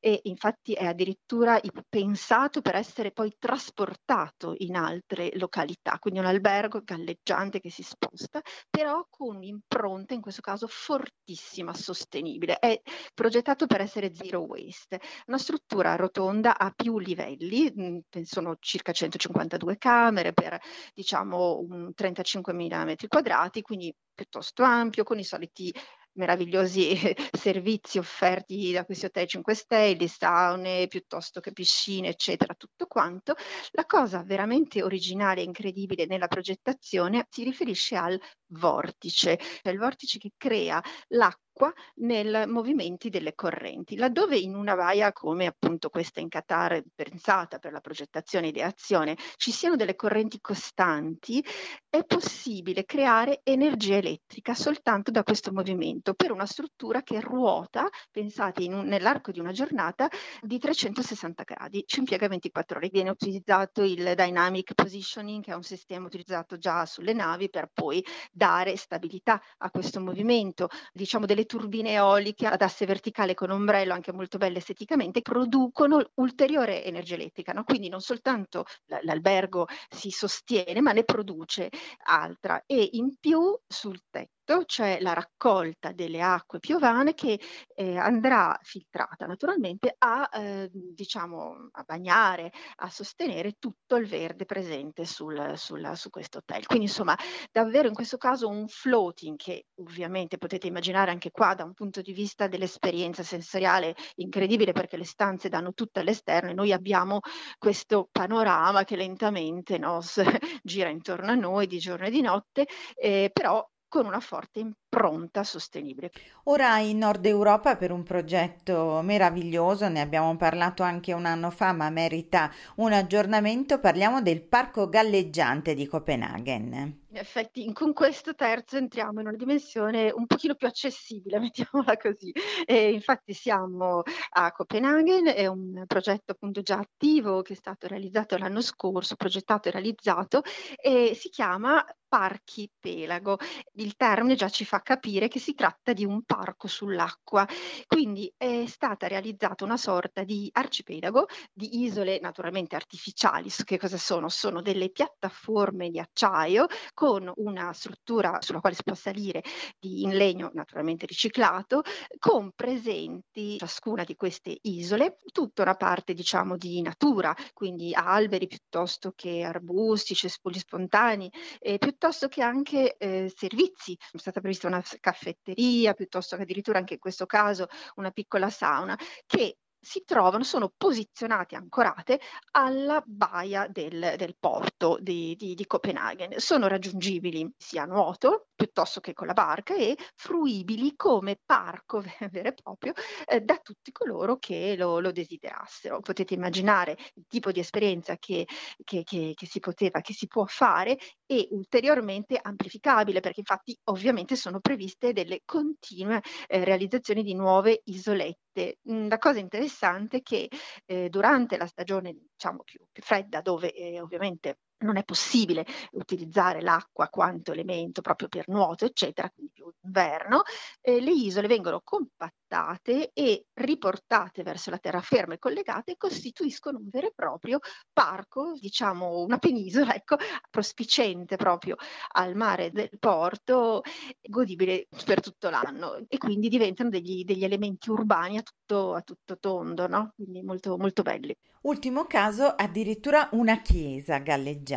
e 0.00 0.20
infatti 0.24 0.72
è 0.72 0.86
addirittura 0.86 1.60
pensato 1.88 2.60
per 2.60 2.74
essere 2.76 3.12
poi 3.12 3.34
trasportato 3.38 4.54
in 4.58 4.76
altre 4.76 5.30
località, 5.34 5.98
quindi 5.98 6.20
un 6.20 6.26
albergo 6.26 6.80
galleggiante 6.82 7.60
che 7.60 7.70
si 7.70 7.82
sposta, 7.82 8.40
però 8.70 9.06
con 9.10 9.36
un'impronta 9.36 10.14
in 10.14 10.20
questo 10.20 10.40
caso 10.40 10.66
fortissima, 10.68 11.74
sostenibile. 11.74 12.58
È 12.58 12.80
progettato 13.14 13.66
per 13.66 13.80
essere 13.80 14.12
zero 14.14 14.40
waste, 14.40 15.00
una 15.26 15.38
struttura 15.38 15.96
rotonda 15.96 16.56
a 16.58 16.70
più 16.74 16.98
livelli, 16.98 17.70
mh, 17.74 18.22
sono 18.22 18.56
circa 18.60 18.92
152 18.92 19.76
camere 19.78 20.32
per 20.32 20.58
diciamo 20.92 21.58
un 21.58 21.92
35.000 21.94 22.84
metri 22.84 23.08
quadrati, 23.08 23.62
quindi 23.62 23.94
piuttosto 24.14 24.62
ampio, 24.62 25.02
con 25.04 25.18
i 25.18 25.24
soliti 25.24 25.72
meravigliosi 26.14 26.96
servizi 27.32 27.98
offerti 27.98 28.72
da 28.72 28.84
questi 28.84 29.06
hotel 29.06 29.26
5 29.26 29.54
stelle, 29.54 30.08
saune 30.08 30.86
piuttosto 30.88 31.40
che 31.40 31.52
piscine, 31.52 32.08
eccetera, 32.08 32.54
tutto 32.54 32.86
quanto. 32.86 33.34
La 33.72 33.84
cosa 33.86 34.22
veramente 34.22 34.82
originale 34.82 35.40
e 35.40 35.44
incredibile 35.44 36.06
nella 36.06 36.28
progettazione 36.28 37.26
si 37.30 37.44
riferisce 37.44 37.96
al 37.96 38.20
vortice, 38.48 39.38
cioè 39.62 39.72
il 39.72 39.78
vortice 39.78 40.18
che 40.18 40.32
crea 40.36 40.82
l'acqua 41.08 41.43
l'acqua 41.54 41.72
nei 41.96 42.46
movimenti 42.46 43.08
delle 43.08 43.34
correnti. 43.34 43.96
Laddove 43.96 44.36
in 44.36 44.54
una 44.54 44.74
baia 44.74 45.12
come 45.12 45.46
appunto 45.46 45.88
questa 45.88 46.20
in 46.20 46.28
Qatar, 46.28 46.82
pensata 46.94 47.58
per 47.58 47.72
la 47.72 47.80
progettazione 47.80 48.46
e 48.46 48.48
ideazione, 48.50 49.16
ci 49.36 49.52
siano 49.52 49.76
delle 49.76 49.94
correnti 49.94 50.40
costanti, 50.40 51.44
è 51.88 52.04
possibile 52.04 52.84
creare 52.84 53.40
energia 53.44 53.96
elettrica 53.96 54.54
soltanto 54.54 55.10
da 55.10 55.22
questo 55.22 55.52
movimento 55.52 56.14
per 56.14 56.32
una 56.32 56.46
struttura 56.46 57.02
che 57.02 57.20
ruota, 57.20 57.88
pensate 58.10 58.64
un, 58.66 58.86
nell'arco 58.86 59.30
di 59.30 59.40
una 59.40 59.52
giornata, 59.52 60.08
di 60.40 60.58
360 60.58 61.42
gradi, 61.44 61.84
ci 61.86 62.00
impiega 62.00 62.28
24 62.28 62.78
ore. 62.78 62.88
Viene 62.88 63.10
utilizzato 63.10 63.82
il 63.82 64.14
dynamic 64.16 64.74
positioning, 64.74 65.42
che 65.42 65.52
è 65.52 65.54
un 65.54 65.62
sistema 65.62 66.06
utilizzato 66.06 66.58
già 66.58 66.84
sulle 66.86 67.12
navi 67.12 67.48
per 67.48 67.70
poi 67.72 68.04
dare 68.32 68.76
stabilità 68.76 69.40
a 69.58 69.70
questo 69.70 70.00
movimento. 70.00 70.68
Diciamo 70.92 71.26
delle 71.26 71.43
turbine 71.46 71.92
eoliche 71.92 72.46
ad 72.46 72.62
asse 72.62 72.86
verticale 72.86 73.34
con 73.34 73.50
ombrello, 73.50 73.92
anche 73.92 74.12
molto 74.12 74.38
belle 74.38 74.58
esteticamente, 74.58 75.22
producono 75.22 76.04
ulteriore 76.14 76.84
energia 76.84 77.14
elettrica. 77.14 77.52
No? 77.52 77.64
Quindi 77.64 77.88
non 77.88 78.00
soltanto 78.00 78.64
l'albergo 79.02 79.66
si 79.88 80.10
sostiene, 80.10 80.80
ma 80.80 80.92
ne 80.92 81.04
produce 81.04 81.70
altra. 82.06 82.62
E 82.66 82.90
in 82.92 83.16
più 83.18 83.58
sul 83.66 84.00
tetto 84.10 84.43
c'è 84.64 85.00
la 85.00 85.12
raccolta 85.12 85.92
delle 85.92 86.20
acque 86.20 86.58
piovane 86.58 87.14
che 87.14 87.40
eh, 87.74 87.96
andrà 87.96 88.58
filtrata 88.62 89.26
naturalmente 89.26 89.94
a, 89.98 90.28
eh, 90.32 90.70
diciamo, 90.72 91.68
a 91.72 91.82
bagnare, 91.82 92.52
a 92.76 92.90
sostenere 92.90 93.56
tutto 93.58 93.96
il 93.96 94.06
verde 94.06 94.44
presente 94.44 95.04
sul, 95.04 95.54
sul, 95.56 95.92
su 95.94 96.10
questo 96.10 96.38
hotel. 96.38 96.66
Quindi 96.66 96.86
insomma 96.86 97.16
davvero 97.50 97.88
in 97.88 97.94
questo 97.94 98.16
caso 98.16 98.48
un 98.48 98.68
floating 98.68 99.36
che 99.36 99.66
ovviamente 99.76 100.38
potete 100.38 100.66
immaginare 100.66 101.10
anche 101.10 101.30
qua 101.30 101.54
da 101.54 101.64
un 101.64 101.72
punto 101.74 102.00
di 102.02 102.12
vista 102.12 102.46
dell'esperienza 102.46 103.22
sensoriale 103.22 103.94
incredibile 104.16 104.72
perché 104.72 104.96
le 104.96 105.04
stanze 105.04 105.48
danno 105.48 105.72
tutto 105.72 106.00
all'esterno 106.00 106.50
e 106.50 106.54
noi 106.54 106.72
abbiamo 106.72 107.20
questo 107.58 108.08
panorama 108.10 108.84
che 108.84 108.96
lentamente 108.96 109.78
no, 109.78 110.00
gira 110.62 110.88
intorno 110.88 111.30
a 111.30 111.34
noi 111.34 111.66
di 111.66 111.78
giorno 111.78 112.06
e 112.06 112.10
di 112.10 112.20
notte, 112.20 112.66
eh, 112.94 113.30
però 113.32 113.66
con 113.94 114.06
una 114.06 114.20
forte 114.20 114.58
impronta 114.94 115.42
sostenibile. 115.42 116.12
Ora 116.44 116.78
in 116.78 116.98
Nord 116.98 117.26
Europa 117.26 117.76
per 117.76 117.90
un 117.90 118.04
progetto 118.04 119.00
meraviglioso, 119.02 119.88
ne 119.88 120.00
abbiamo 120.00 120.36
parlato 120.36 120.82
anche 120.82 121.12
un 121.12 121.26
anno 121.26 121.50
fa, 121.50 121.72
ma 121.72 121.90
merita 121.90 122.50
un 122.76 122.92
aggiornamento, 122.92 123.80
parliamo 123.80 124.22
del 124.22 124.42
Parco 124.42 124.88
Galleggiante 124.88 125.74
di 125.74 125.86
Copenaghen. 125.86 127.02
In 127.14 127.20
effetti 127.20 127.72
con 127.72 127.92
questo 127.92 128.34
terzo 128.34 128.76
entriamo 128.76 129.20
in 129.20 129.28
una 129.28 129.36
dimensione 129.36 130.10
un 130.10 130.26
pochino 130.26 130.56
più 130.56 130.66
accessibile, 130.66 131.38
mettiamola 131.40 131.96
così. 131.96 132.32
E 132.66 132.90
infatti 132.90 133.32
siamo 133.32 134.02
a 134.30 134.50
Copenaghen, 134.50 135.28
è 135.28 135.46
un 135.46 135.84
progetto 135.86 136.32
appunto 136.32 136.60
già 136.62 136.78
attivo 136.78 137.42
che 137.42 137.52
è 137.52 137.56
stato 137.56 137.86
realizzato 137.86 138.36
l'anno 138.36 138.60
scorso, 138.60 139.14
progettato 139.14 139.68
e 139.68 139.70
realizzato, 139.70 140.42
e 140.74 141.14
si 141.14 141.28
chiama 141.28 141.84
Parchipelago. 142.08 143.38
Il 143.74 143.94
termine 143.94 144.34
già 144.34 144.48
ci 144.48 144.64
fa 144.64 144.80
capire 144.84 145.26
che 145.26 145.40
si 145.40 145.54
tratta 145.54 145.92
di 145.92 146.04
un 146.04 146.22
parco 146.22 146.68
sull'acqua. 146.68 147.44
Quindi 147.88 148.32
è 148.36 148.64
stata 148.66 149.08
realizzata 149.08 149.64
una 149.64 149.76
sorta 149.76 150.22
di 150.22 150.48
arcipelago 150.52 151.26
di 151.52 151.82
isole 151.82 152.20
naturalmente 152.20 152.76
artificiali. 152.76 153.50
Che 153.50 153.78
cosa 153.78 153.96
sono? 153.98 154.28
Sono 154.28 154.62
delle 154.62 154.90
piattaforme 154.90 155.90
di 155.90 155.98
acciaio 155.98 156.66
con 156.92 157.32
una 157.36 157.72
struttura 157.72 158.38
sulla 158.40 158.60
quale 158.60 158.76
si 158.76 158.84
può 158.84 158.94
salire 158.94 159.42
di, 159.78 160.02
in 160.02 160.16
legno 160.16 160.50
naturalmente 160.54 161.06
riciclato, 161.06 161.82
con 162.18 162.52
presenti 162.54 163.56
ciascuna 163.58 164.04
di 164.04 164.14
queste 164.14 164.58
isole 164.62 165.18
tutta 165.32 165.62
una 165.62 165.74
parte 165.74 166.12
diciamo 166.12 166.56
di 166.56 166.82
natura, 166.82 167.34
quindi 167.54 167.94
alberi 167.94 168.46
piuttosto 168.46 169.12
che 169.16 169.42
arbusti, 169.42 170.14
cespugli 170.14 170.58
spontanei, 170.58 171.30
eh, 171.58 171.78
piuttosto 171.78 172.28
che 172.28 172.42
anche 172.42 172.96
eh, 172.96 173.32
servizi. 173.34 173.96
È 174.12 174.18
stata 174.18 174.40
prevista 174.40 174.66
una 174.66 174.73
caffetteria, 175.00 175.94
piuttosto 175.94 176.36
che 176.36 176.42
addirittura 176.42 176.78
anche 176.78 176.94
in 176.94 177.00
questo 177.00 177.26
caso 177.26 177.66
una 177.96 178.10
piccola 178.10 178.50
sauna, 178.50 178.98
che 179.26 179.58
si 179.84 180.02
trovano, 180.04 180.42
sono 180.42 180.72
posizionate, 180.76 181.56
ancorate 181.56 182.20
alla 182.52 183.02
baia 183.04 183.68
del, 183.68 184.14
del 184.16 184.36
porto 184.38 184.98
di, 185.00 185.36
di, 185.36 185.54
di, 185.54 185.66
Copenaghen. 185.66 186.38
Sono 186.38 186.66
raggiungibili 186.66 187.52
sia 187.56 187.82
a 187.82 187.86
nuoto 187.86 188.48
piuttosto 188.54 189.00
che 189.00 189.12
con 189.12 189.26
la 189.26 189.34
barca 189.34 189.74
e 189.74 189.96
fruibili 190.14 190.94
come 190.96 191.38
parco 191.44 192.02
vero 192.30 192.48
e 192.48 192.54
proprio 192.54 192.92
eh, 193.26 193.40
da 193.40 193.58
tutti 193.58 193.92
coloro 193.92 194.38
che 194.38 194.74
lo, 194.76 195.00
lo, 195.00 195.12
desiderassero. 195.12 196.00
Potete 196.00 196.34
immaginare 196.34 196.96
il 197.14 197.24
tipo 197.28 197.52
di 197.52 197.60
esperienza 197.60 198.16
che, 198.16 198.46
che, 198.82 199.02
che, 199.02 199.32
che 199.34 199.46
si 199.46 199.60
poteva, 199.60 200.00
che 200.00 200.14
si 200.14 200.26
può 200.26 200.46
fare 200.46 200.98
e 201.26 201.48
ulteriormente 201.50 202.38
amplificabile 202.40 203.20
perché 203.20 203.40
infatti 203.40 203.78
ovviamente 203.84 204.34
sono 204.36 204.60
previste 204.60 205.12
delle 205.12 205.42
continue 205.44 206.22
eh, 206.46 206.64
realizzazioni 206.64 207.22
di 207.22 207.34
nuove 207.34 207.82
isolette. 207.84 208.43
Mm, 208.90 209.08
la 209.08 209.18
cosa 209.18 209.38
interessante 209.40 210.18
è 210.18 210.22
che 210.22 210.48
eh, 210.86 211.08
durante 211.08 211.56
la 211.56 211.66
stagione 211.66 212.12
diciamo 212.32 212.62
più, 212.64 212.80
più 212.92 213.02
fredda 213.02 213.40
dove 213.40 213.72
eh, 213.72 214.00
ovviamente 214.00 214.58
non 214.84 214.96
è 214.96 215.04
possibile 215.04 215.66
utilizzare 215.92 216.60
l'acqua 216.60 217.08
quanto 217.08 217.52
elemento 217.52 218.00
proprio 218.00 218.28
per 218.28 218.48
nuoto, 218.48 218.84
eccetera, 218.84 219.30
quindi 219.30 219.52
più 219.52 219.70
inverno, 219.82 220.42
eh, 220.80 221.00
le 221.00 221.10
isole 221.10 221.48
vengono 221.48 221.80
compattate 221.82 223.10
e 223.12 223.46
riportate 223.54 224.42
verso 224.42 224.70
la 224.70 224.78
terraferma 224.78 225.34
e 225.34 225.38
collegate 225.38 225.92
e 225.92 225.96
costituiscono 225.96 226.78
un 226.78 226.88
vero 226.90 227.08
e 227.08 227.12
proprio 227.14 227.58
parco, 227.92 228.56
diciamo 228.58 229.20
una 229.20 229.38
penisola, 229.38 229.94
ecco, 229.94 230.16
prospicente 230.50 231.36
proprio 231.36 231.76
al 232.12 232.34
mare 232.34 232.70
del 232.70 232.90
porto, 232.98 233.82
godibile 234.20 234.86
per 235.04 235.20
tutto 235.20 235.50
l'anno 235.50 236.04
e 236.08 236.18
quindi 236.18 236.48
diventano 236.48 236.90
degli, 236.90 237.24
degli 237.24 237.44
elementi 237.44 237.90
urbani 237.90 238.38
a 238.38 238.42
tutto, 238.42 238.94
a 238.94 239.00
tutto 239.00 239.38
tondo, 239.38 239.86
no? 239.86 240.12
Quindi 240.14 240.42
molto, 240.42 240.76
molto 240.76 241.02
belli. 241.02 241.34
Ultimo 241.62 242.04
caso, 242.04 242.44
addirittura 242.54 243.28
una 243.32 243.62
chiesa 243.62 244.18
galleggiante. 244.18 244.73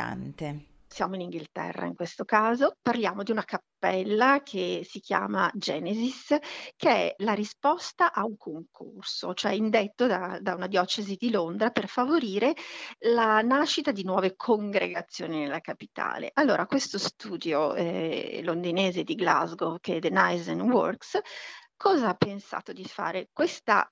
Siamo 0.89 1.15
in 1.15 1.21
Inghilterra 1.21 1.85
in 1.85 1.95
questo 1.95 2.23
caso, 2.23 2.77
parliamo 2.81 3.21
di 3.21 3.31
una 3.31 3.43
cappella 3.43 4.41
che 4.41 4.81
si 4.87 4.99
chiama 4.99 5.51
Genesis, 5.53 6.37
che 6.75 6.89
è 6.89 7.13
la 7.17 7.33
risposta 7.33 8.13
a 8.13 8.23
un 8.23 8.37
concorso, 8.37 9.33
cioè 9.33 9.51
indetto 9.51 10.07
da, 10.07 10.39
da 10.41 10.55
una 10.55 10.67
diocesi 10.67 11.15
di 11.19 11.29
Londra 11.29 11.71
per 11.71 11.87
favorire 11.87 12.55
la 12.99 13.41
nascita 13.41 13.91
di 13.91 14.03
nuove 14.03 14.35
congregazioni 14.35 15.39
nella 15.39 15.59
capitale. 15.59 16.31
Allora, 16.33 16.65
questo 16.65 16.97
studio 16.97 17.75
eh, 17.75 18.39
londinese 18.43 19.03
di 19.03 19.13
Glasgow, 19.15 19.77
che 19.79 19.97
è 19.97 19.99
The 19.99 20.09
Nice 20.09 20.51
Works, 20.51 21.19
cosa 21.75 22.09
ha 22.09 22.15
pensato 22.15 22.71
di 22.71 22.85
fare? 22.85 23.29
Questa 23.31 23.87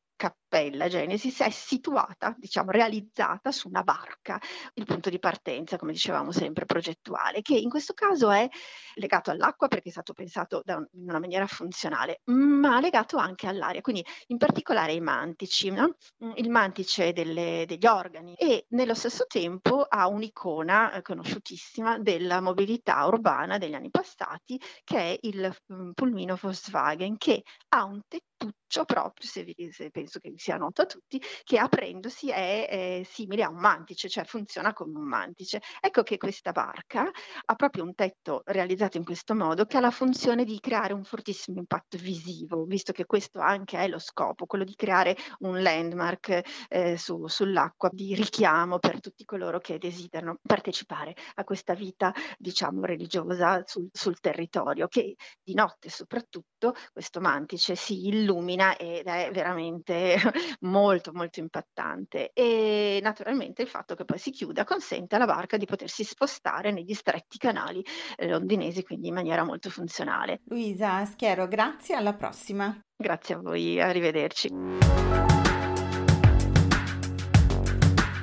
cappella 0.55 0.87
Genesis 0.87 1.41
è 1.41 1.49
situata, 1.49 2.33
diciamo, 2.37 2.71
realizzata 2.71 3.51
su 3.51 3.67
una 3.67 3.83
barca, 3.83 4.39
il 4.75 4.85
punto 4.85 5.09
di 5.09 5.19
partenza, 5.19 5.77
come 5.77 5.91
dicevamo 5.91 6.31
sempre, 6.31 6.65
progettuale, 6.65 7.41
che 7.41 7.57
in 7.57 7.69
questo 7.69 7.93
caso 7.93 8.31
è 8.31 8.47
legato 8.95 9.31
all'acqua 9.31 9.67
perché 9.67 9.89
è 9.89 9.91
stato 9.91 10.13
pensato 10.13 10.61
un, 10.65 10.87
in 10.93 11.09
una 11.09 11.19
maniera 11.19 11.45
funzionale, 11.45 12.21
ma 12.25 12.79
legato 12.79 13.17
anche 13.17 13.47
all'aria, 13.47 13.81
quindi 13.81 14.05
in 14.27 14.37
particolare 14.37 14.93
ai 14.93 15.01
mantici, 15.01 15.69
no? 15.71 15.95
Mm, 16.23 16.31
il 16.35 16.49
mantice 16.49 17.11
delle, 17.11 17.65
degli 17.67 17.85
organi 17.85 18.35
e 18.35 18.65
nello 18.69 18.93
stesso 18.93 19.25
tempo 19.27 19.81
ha 19.81 20.07
un'icona 20.07 20.93
eh, 20.93 21.01
conosciutissima 21.01 21.99
della 21.99 22.39
mobilità 22.39 23.05
urbana 23.05 23.57
degli 23.57 23.73
anni 23.73 23.89
passati 23.89 24.59
che 24.83 24.97
è 24.97 25.17
il 25.21 25.53
um, 25.67 25.91
pulmino 25.93 26.37
Volkswagen 26.39 27.17
che 27.17 27.43
ha 27.69 27.83
un 27.83 27.99
tettuccio 28.07 28.85
proprio, 28.85 29.27
se, 29.27 29.43
vi, 29.43 29.71
se 29.71 29.89
penso 29.89 30.19
che 30.19 30.29
vi 30.29 30.37
sia 30.45 30.57
noto 30.57 30.83
a 30.83 30.85
tutti, 30.85 31.19
che 31.43 31.57
aprendosi 31.57 32.29
è, 32.29 32.67
è 32.67 33.01
simile 33.03 33.43
a 33.43 33.49
un 33.49 33.57
mantice, 33.57 34.07
cioè 34.09 34.25
funziona 34.25 34.73
come 34.73 34.97
un 34.97 35.07
mantice. 35.07 35.61
Ecco 35.79 36.03
che 36.03 36.17
questa 36.17 36.51
barca 36.51 37.09
ha 37.45 37.55
proprio 37.55 37.83
un 37.83 37.95
tetto 37.95 38.43
realizzato 38.45 38.97
in 38.97 39.03
questo 39.03 39.33
modo 39.33 39.65
che 39.65 39.77
ha 39.77 39.79
la 39.79 39.89
funzione 39.89 40.43
di 40.43 40.59
creare 40.59 40.93
un 40.93 41.03
fortissimo 41.03 41.57
impatto 41.57 41.97
visivo, 41.97 42.63
visto 42.65 42.91
che 42.91 43.05
questo 43.05 43.39
anche 43.39 43.79
è 43.79 43.87
lo 43.87 43.97
scopo, 43.97 44.45
quello 44.45 44.63
di 44.63 44.75
creare 44.75 45.15
un 45.39 45.61
landmark 45.61 46.41
eh, 46.69 46.97
su, 46.97 47.25
sull'acqua 47.25 47.89
di 47.91 48.13
richiamo 48.13 48.77
per 48.77 48.99
tutti 48.99 49.25
coloro 49.25 49.59
che 49.59 49.79
desiderano 49.79 50.37
partecipare 50.41 51.15
a 51.35 51.43
questa 51.43 51.73
vita, 51.73 52.13
diciamo, 52.37 52.85
religiosa 52.85 53.63
sul, 53.65 53.89
sul 53.91 54.19
territorio, 54.19 54.87
che 54.87 55.15
di 55.41 55.53
notte 55.55 55.89
soprattutto 55.89 56.73
questo 56.91 57.19
mantice 57.19 57.75
si 57.75 58.07
illumina 58.07 58.35
illumina 58.35 58.77
ed 58.77 59.07
è 59.07 59.29
veramente 59.31 60.17
molto 60.61 61.11
molto 61.13 61.39
impattante 61.39 62.31
e 62.33 62.99
naturalmente 63.01 63.61
il 63.61 63.67
fatto 63.67 63.95
che 63.95 64.05
poi 64.05 64.17
si 64.17 64.31
chiuda 64.31 64.63
consente 64.63 65.15
alla 65.15 65.25
barca 65.25 65.57
di 65.57 65.65
potersi 65.65 66.03
spostare 66.03 66.71
negli 66.71 66.93
stretti 66.93 67.37
canali 67.37 67.83
eh, 68.15 68.27
londinesi 68.27 68.83
quindi 68.83 69.07
in 69.07 69.13
maniera 69.13 69.43
molto 69.43 69.69
funzionale. 69.69 70.41
Luisa 70.45 71.05
Schiero, 71.05 71.47
grazie, 71.47 71.95
alla 71.95 72.13
prossima. 72.13 72.77
Grazie 72.95 73.35
a 73.35 73.39
voi, 73.39 73.79
arrivederci. 73.79 74.49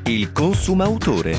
Il 0.04 0.32
consumautore 0.32 1.38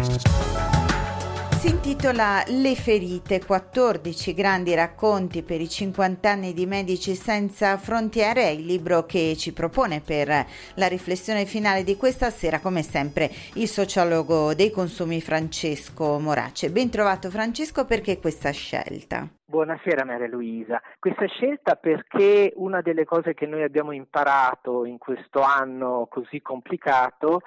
si 1.63 1.69
intitola 1.69 2.43
Le 2.47 2.75
ferite, 2.75 3.45
14 3.45 4.33
grandi 4.33 4.75
racconti 4.75 5.43
per 5.43 5.61
i 5.61 5.69
50 5.69 6.29
anni 6.29 6.51
di 6.51 6.65
Medici 6.65 7.15
Senza 7.15 7.77
Frontiere, 7.77 8.41
è 8.41 8.49
il 8.49 8.65
libro 8.65 9.05
che 9.05 9.35
ci 9.37 9.53
propone 9.53 10.01
per 10.01 10.27
la 10.27 10.87
riflessione 10.89 11.45
finale 11.45 11.83
di 11.83 11.95
questa 11.95 12.31
sera, 12.31 12.59
come 12.59 12.81
sempre, 12.81 13.29
il 13.53 13.69
sociologo 13.69 14.53
dei 14.53 14.71
consumi 14.71 15.21
Francesco 15.21 16.19
Morace. 16.19 16.69
Ben 16.69 16.89
trovato 16.89 17.29
Francesco, 17.29 17.85
perché 17.85 18.19
questa 18.19 18.51
scelta? 18.51 19.25
Buonasera 19.45 20.03
Maria 20.03 20.27
Luisa. 20.27 20.81
Questa 20.99 21.27
scelta 21.27 21.75
perché 21.75 22.51
una 22.57 22.81
delle 22.81 23.05
cose 23.05 23.33
che 23.33 23.45
noi 23.45 23.63
abbiamo 23.63 23.93
imparato 23.93 24.83
in 24.83 24.97
questo 24.97 25.39
anno 25.39 26.07
così 26.09 26.41
complicato 26.41 27.39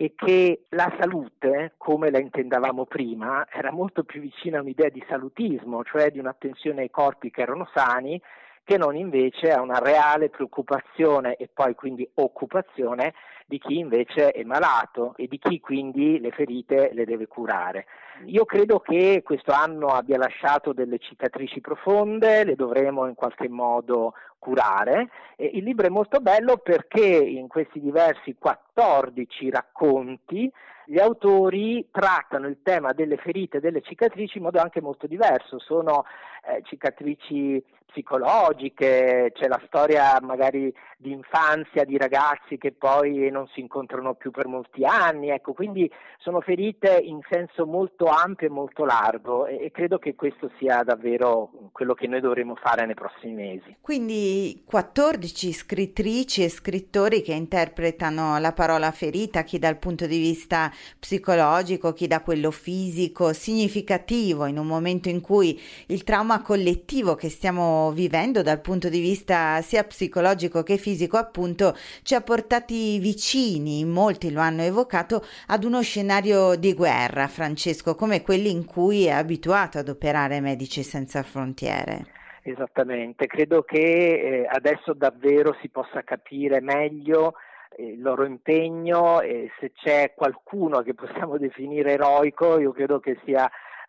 e 0.00 0.14
che 0.16 0.62
la 0.70 0.90
salute, 0.98 1.74
come 1.76 2.10
la 2.10 2.18
intendavamo 2.18 2.86
prima, 2.86 3.46
era 3.50 3.70
molto 3.70 4.02
più 4.02 4.22
vicina 4.22 4.56
a 4.56 4.62
un'idea 4.62 4.88
di 4.88 5.04
salutismo, 5.06 5.84
cioè 5.84 6.10
di 6.10 6.18
un'attenzione 6.18 6.80
ai 6.80 6.90
corpi 6.90 7.30
che 7.30 7.42
erano 7.42 7.68
sani, 7.74 8.18
che 8.64 8.78
non 8.78 8.96
invece 8.96 9.52
a 9.52 9.60
una 9.60 9.78
reale 9.78 10.30
preoccupazione 10.30 11.36
e 11.36 11.50
poi 11.52 11.74
quindi 11.74 12.08
occupazione 12.14 13.12
di 13.44 13.58
chi 13.58 13.76
invece 13.76 14.30
è 14.30 14.42
malato 14.42 15.12
e 15.18 15.26
di 15.26 15.36
chi 15.36 15.60
quindi 15.60 16.18
le 16.18 16.30
ferite 16.30 16.92
le 16.94 17.04
deve 17.04 17.26
curare. 17.26 17.84
Io 18.26 18.44
credo 18.44 18.80
che 18.80 19.22
questo 19.24 19.52
anno 19.52 19.88
abbia 19.88 20.18
lasciato 20.18 20.72
delle 20.72 20.98
cicatrici 20.98 21.60
profonde, 21.60 22.44
le 22.44 22.54
dovremo 22.54 23.06
in 23.06 23.14
qualche 23.14 23.48
modo 23.48 24.12
curare. 24.38 25.08
E 25.36 25.50
il 25.54 25.64
libro 25.64 25.86
è 25.86 25.90
molto 25.90 26.20
bello 26.20 26.58
perché 26.58 27.00
in 27.00 27.48
questi 27.48 27.80
diversi 27.80 28.36
14 28.38 29.50
racconti 29.50 30.52
gli 30.90 30.98
autori 30.98 31.86
trattano 31.92 32.48
il 32.48 32.62
tema 32.62 32.92
delle 32.92 33.16
ferite 33.16 33.58
e 33.58 33.60
delle 33.60 33.80
cicatrici 33.80 34.38
in 34.38 34.44
modo 34.44 34.58
anche 34.58 34.80
molto 34.80 35.06
diverso. 35.06 35.60
Sono 35.60 36.04
eh, 36.44 36.62
cicatrici 36.64 37.62
psicologiche, 37.86 39.30
c'è 39.32 39.46
la 39.46 39.60
storia 39.66 40.18
magari 40.20 40.74
di 40.96 41.12
infanzia 41.12 41.84
di 41.84 41.96
ragazzi 41.96 42.56
che 42.58 42.72
poi 42.72 43.30
non 43.30 43.46
si 43.48 43.60
incontrano 43.60 44.14
più 44.14 44.30
per 44.30 44.46
molti 44.46 44.84
anni, 44.84 45.30
ecco, 45.30 45.52
quindi 45.52 45.90
sono 46.18 46.40
ferite 46.40 46.98
in 47.02 47.20
senso 47.28 47.66
molto 47.66 48.06
ampio 48.10 48.46
e 48.46 48.50
molto 48.50 48.84
largo 48.84 49.46
e, 49.46 49.64
e 49.64 49.70
credo 49.70 49.98
che 49.98 50.14
questo 50.14 50.50
sia 50.58 50.82
davvero 50.82 51.50
quello 51.72 51.94
che 51.94 52.06
noi 52.06 52.20
dovremo 52.20 52.54
fare 52.54 52.86
nei 52.86 52.94
prossimi 52.94 53.32
mesi. 53.32 53.76
Quindi 53.80 54.62
14 54.66 55.52
scrittrici 55.52 56.44
e 56.44 56.48
scrittori 56.48 57.22
che 57.22 57.32
interpretano 57.32 58.38
la 58.38 58.52
parola 58.52 58.90
ferita, 58.90 59.42
chi 59.42 59.58
dal 59.58 59.78
punto 59.78 60.06
di 60.06 60.18
vista 60.18 60.70
psicologico, 60.98 61.92
chi 61.92 62.06
da 62.06 62.20
quello 62.20 62.50
fisico, 62.50 63.32
significativo 63.32 64.46
in 64.46 64.58
un 64.58 64.66
momento 64.66 65.08
in 65.08 65.20
cui 65.20 65.60
il 65.86 66.04
trauma 66.04 66.42
collettivo 66.42 67.14
che 67.14 67.28
stiamo 67.30 67.92
vivendo 67.92 68.42
dal 68.42 68.60
punto 68.60 68.88
di 68.88 69.00
vista 69.00 69.60
sia 69.62 69.84
psicologico 69.84 70.62
che 70.62 70.76
fisico, 70.76 71.16
appunto, 71.16 71.76
ci 72.02 72.14
ha 72.14 72.20
portati 72.20 72.98
vicini, 72.98 73.84
molti 73.84 74.30
lo 74.30 74.40
hanno 74.40 74.62
evocato, 74.62 75.24
ad 75.46 75.64
uno 75.64 75.80
scenario 75.82 76.56
di 76.56 76.74
guerra, 76.74 77.28
Francesco, 77.28 77.94
come 78.00 78.22
quelli 78.22 78.50
in 78.50 78.64
cui 78.64 79.04
è 79.04 79.10
abituato 79.10 79.76
ad 79.76 79.90
operare 79.90 80.40
Medici 80.40 80.82
Senza 80.82 81.22
Frontiere. 81.22 82.06
Esattamente, 82.42 83.26
credo 83.26 83.60
che 83.60 83.76
eh, 83.76 84.48
adesso 84.50 84.94
davvero 84.94 85.54
si 85.60 85.68
possa 85.68 86.00
capire 86.02 86.62
meglio 86.62 87.34
eh, 87.76 87.88
il 87.88 88.00
loro 88.00 88.24
impegno 88.24 89.20
e 89.20 89.50
se 89.60 89.72
c'è 89.74 90.14
qualcuno 90.16 90.80
che 90.80 90.94
possiamo 90.94 91.36
definire 91.36 91.92
eroico, 91.92 92.58
io 92.58 92.72
credo 92.72 93.00
che 93.00 93.18
sia 93.26 93.46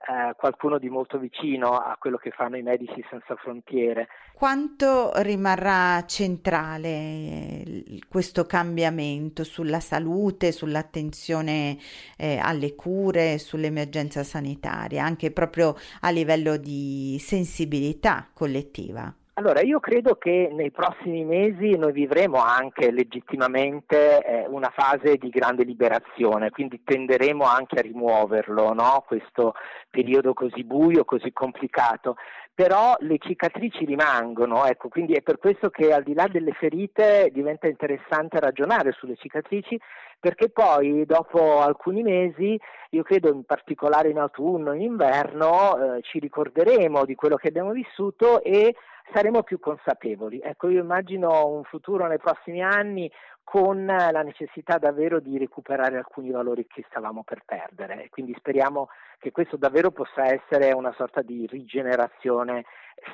eh, 0.08 0.34
qualcuno 0.36 0.80
di 0.80 0.90
molto 0.90 1.18
vicino 1.20 1.78
a 1.78 1.96
quello 2.00 2.18
che 2.18 2.32
fanno 2.32 2.58
i 2.58 2.64
Medici 2.64 3.06
Senza 3.10 3.36
Frontiere. 3.36 4.08
Quanto 4.34 5.12
rimarrà 5.22 6.04
centrale 6.06 6.88
eh, 6.88 8.00
questo 8.10 8.46
cambiamento 8.46 9.44
sulla 9.44 9.80
salute, 9.80 10.52
sull'attenzione 10.52 11.78
eh, 12.18 12.38
alle 12.38 12.74
cure, 12.74 13.38
sull'emergenza 13.38 14.24
sanitaria, 14.24 15.04
anche 15.04 15.32
proprio 15.32 15.76
a 16.02 16.10
livello 16.10 16.58
di 16.58 17.18
sensibilità 17.20 18.28
collettiva? 18.34 19.14
Allora, 19.36 19.62
io 19.62 19.80
credo 19.80 20.16
che 20.16 20.50
nei 20.52 20.72
prossimi 20.72 21.24
mesi 21.24 21.78
noi 21.78 21.94
vivremo 21.94 22.44
anche 22.44 22.92
legittimamente 22.92 24.22
eh, 24.22 24.46
una 24.48 24.70
fase 24.76 25.16
di 25.16 25.30
grande 25.30 25.64
liberazione, 25.64 26.50
quindi 26.50 26.82
tenderemo 26.84 27.46
anche 27.46 27.80
a 27.80 27.82
rimuoverlo, 27.82 28.74
no? 28.74 29.06
questo 29.08 29.54
periodo 29.90 30.34
così 30.34 30.66
buio, 30.66 31.06
così 31.06 31.32
complicato. 31.32 32.18
Però 32.54 32.96
le 33.00 33.18
cicatrici 33.20 33.86
rimangono, 33.86 34.66
ecco, 34.66 34.90
quindi 34.90 35.14
è 35.14 35.22
per 35.22 35.38
questo 35.38 35.70
che 35.70 35.94
al 35.94 36.04
di 36.04 36.14
là 36.14 36.28
delle 36.28 36.52
ferite 36.52 37.30
diventa 37.32 37.68
interessante 37.68 38.38
ragionare 38.38 38.92
sulle 38.92 39.16
cicatrici, 39.16 39.80
perché 40.20 40.50
poi 40.50 41.06
dopo 41.06 41.62
alcuni 41.62 42.04
mesi, 42.04 42.60
io 42.90 43.04
credo 43.04 43.32
in 43.34 43.46
particolare 43.46 44.10
in 44.10 44.20
autunno 44.20 44.74
in 44.74 44.82
inverno, 44.82 45.96
eh, 45.96 46.02
ci 46.02 46.20
ricorderemo 46.20 47.06
di 47.06 47.16
quello 47.16 47.38
che 47.38 47.48
abbiamo 47.48 47.72
vissuto 47.72 48.44
e 48.44 48.76
saremo 49.14 49.44
più 49.44 49.60
consapevoli. 49.60 50.40
Ecco, 50.40 50.70
io 50.70 50.82
immagino 50.82 51.48
un 51.48 51.64
futuro 51.64 52.08
nei 52.08 52.20
prossimi 52.20 52.62
anni 52.62 53.12
con 53.44 53.86
la 53.86 54.22
necessità 54.22 54.78
davvero 54.78 55.20
di 55.20 55.38
recuperare 55.38 55.98
alcuni 55.98 56.32
valori 56.32 56.68
che 56.68 56.86
stavamo 56.90 57.24
per 57.24 57.44
perdere. 57.46 58.08
Quindi 58.10 58.34
speriamo 58.38 58.90
che 59.20 59.32
questo 59.32 59.58
davvero 59.58 59.92
possa 59.92 60.26
essere 60.26 60.72
una 60.72 60.94
sorta 60.96 61.22
di 61.22 61.46
rigenerazione 61.48 62.66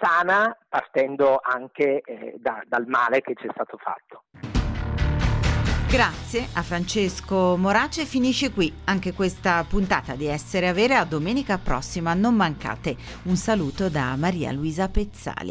sana, 0.01 0.55
partendo 0.67 1.39
anche 1.41 2.01
eh, 2.01 2.35
da, 2.37 2.61
dal 2.67 2.85
male 2.87 3.21
che 3.21 3.33
ci 3.35 3.47
è 3.47 3.51
stato 3.51 3.77
fatto. 3.77 4.23
Grazie 5.89 6.49
a 6.53 6.63
Francesco 6.63 7.55
Morace. 7.55 8.03
Finisce 8.03 8.51
qui 8.51 8.71
anche 8.85 9.13
questa 9.13 9.65
puntata 9.67 10.15
di 10.15 10.27
Essere 10.27 10.67
Avere. 10.67 10.95
A 10.95 11.05
domenica 11.05 11.57
prossima 11.57 12.13
non 12.13 12.35
mancate. 12.35 12.97
Un 13.23 13.37
saluto 13.37 13.89
da 13.89 14.13
Maria 14.17 14.51
Luisa 14.51 14.89
Pezzali. 14.89 15.45